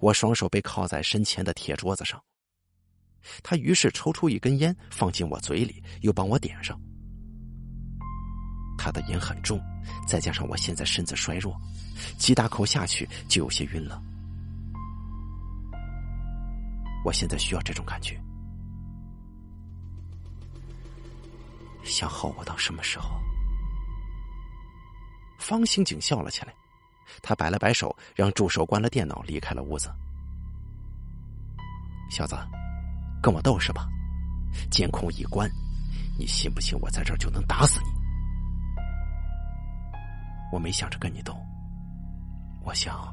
[0.00, 2.22] 我双手被靠在身前的铁桌子上。
[3.42, 6.78] 他于是抽出一根烟，放进我嘴里，又帮我点上。
[8.76, 9.60] 他的烟很重，
[10.06, 11.58] 再加上我现在身子衰弱，
[12.18, 14.02] 几大口下去就有些晕了。
[17.04, 18.20] 我现在需要这种感觉。
[21.82, 23.10] 想耗我到什么时候？
[25.38, 26.54] 方刑警笑了起来，
[27.22, 29.92] 他摆了摆手，让助手关了电脑，离开了屋子。
[32.10, 32.36] 小子。
[33.22, 33.88] 跟我斗是吧？
[34.70, 35.50] 监控一关，
[36.18, 37.86] 你信不信我在这儿就能打死你？
[40.52, 41.34] 我没想着跟你斗，
[42.62, 43.10] 我想，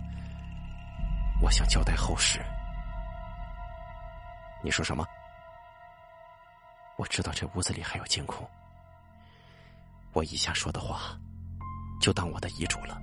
[1.42, 2.42] 我想交代后事。
[4.62, 5.08] 你说什么？
[6.98, 8.46] 我知道这屋子里还有监控，
[10.12, 11.18] 我以下说的话，
[12.02, 13.02] 就当我的遗嘱了。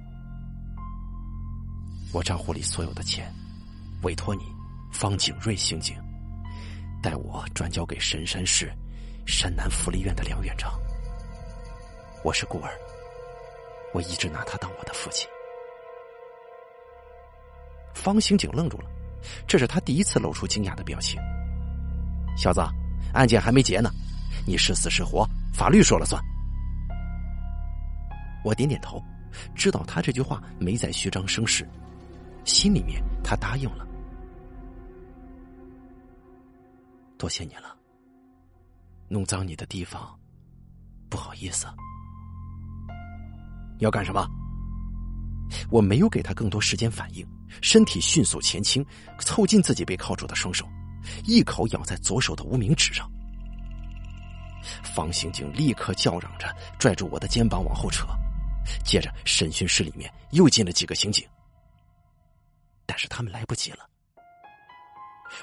[2.11, 3.31] 我账户里所有的钱，
[4.03, 4.43] 委托你
[4.91, 5.95] 方景瑞刑警，
[7.03, 8.73] 代我转交给神山市
[9.27, 10.73] 山南福利院的梁院长。
[12.25, 12.73] 我是孤儿，
[13.93, 15.29] 我一直拿他当我的父亲。
[17.95, 18.89] 方刑警愣住了，
[19.47, 21.21] 这是他第一次露出惊讶的表情。
[22.37, 22.61] 小子。
[23.15, 23.91] 案件还没结呢，
[24.47, 26.23] 你是死是活，法律说了算。
[28.45, 29.03] 我点点头，
[29.55, 31.67] 知道他这句话没在虚张声势，
[32.49, 33.87] 心里面他答应了。
[37.19, 37.77] 多谢你了，
[39.09, 40.19] 弄脏你的地方，
[41.11, 41.67] 不好意思。
[43.79, 44.27] 你要干什么？
[45.71, 47.27] 我没有给他更多时间反应，
[47.61, 48.85] 身体迅速前倾，
[49.21, 50.67] 凑近自己被铐住的双手。
[51.25, 53.11] 一口咬在左手的无名指上，
[54.83, 58.07] 方刑警立刻叫嚷着拽住我的肩膀往后扯，
[58.85, 61.27] 接着审讯室里面又进了几个刑警，
[62.89, 63.89] 但是他们来不及了，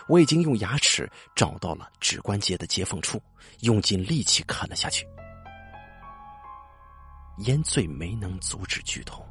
[0.09, 3.21] 我已经用牙齿找到了指关节的接缝处，
[3.61, 5.07] 用尽力气啃了下去，
[7.45, 9.23] 烟醉没能阻止剧痛，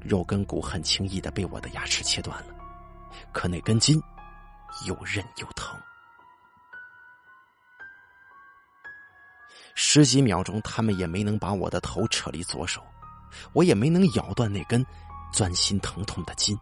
[0.00, 2.54] 肉跟骨很轻易的被我的牙齿切断了，
[3.32, 3.98] 可那根筋。
[4.88, 5.80] 又韧又疼，
[9.76, 12.84] 十几秒钟，他们也没能把我的头扯离左手，
[13.52, 14.84] 我也没能咬断那根
[15.32, 16.58] 钻心疼痛的筋。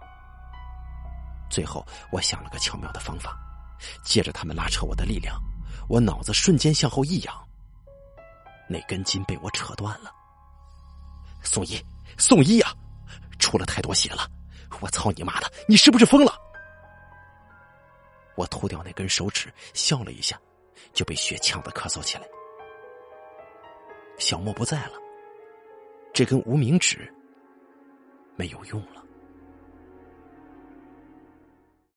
[1.52, 3.38] 最后，我想了个巧妙的方法，
[4.02, 5.38] 借着他们拉扯我的力量，
[5.86, 7.48] 我脑子瞬间向后一仰，
[8.66, 10.10] 那根筋被我扯断了。
[11.42, 11.78] 宋一，
[12.16, 12.72] 宋一呀，
[13.38, 14.26] 出了太多血了！
[14.80, 16.32] 我操你妈的，你是不是疯了？
[18.34, 20.40] 我脱掉那根手指，笑了一下，
[20.94, 22.24] 就被血呛得咳嗽起来。
[24.16, 24.94] 小莫不在了，
[26.14, 27.12] 这根无名指
[28.36, 29.01] 没有用了。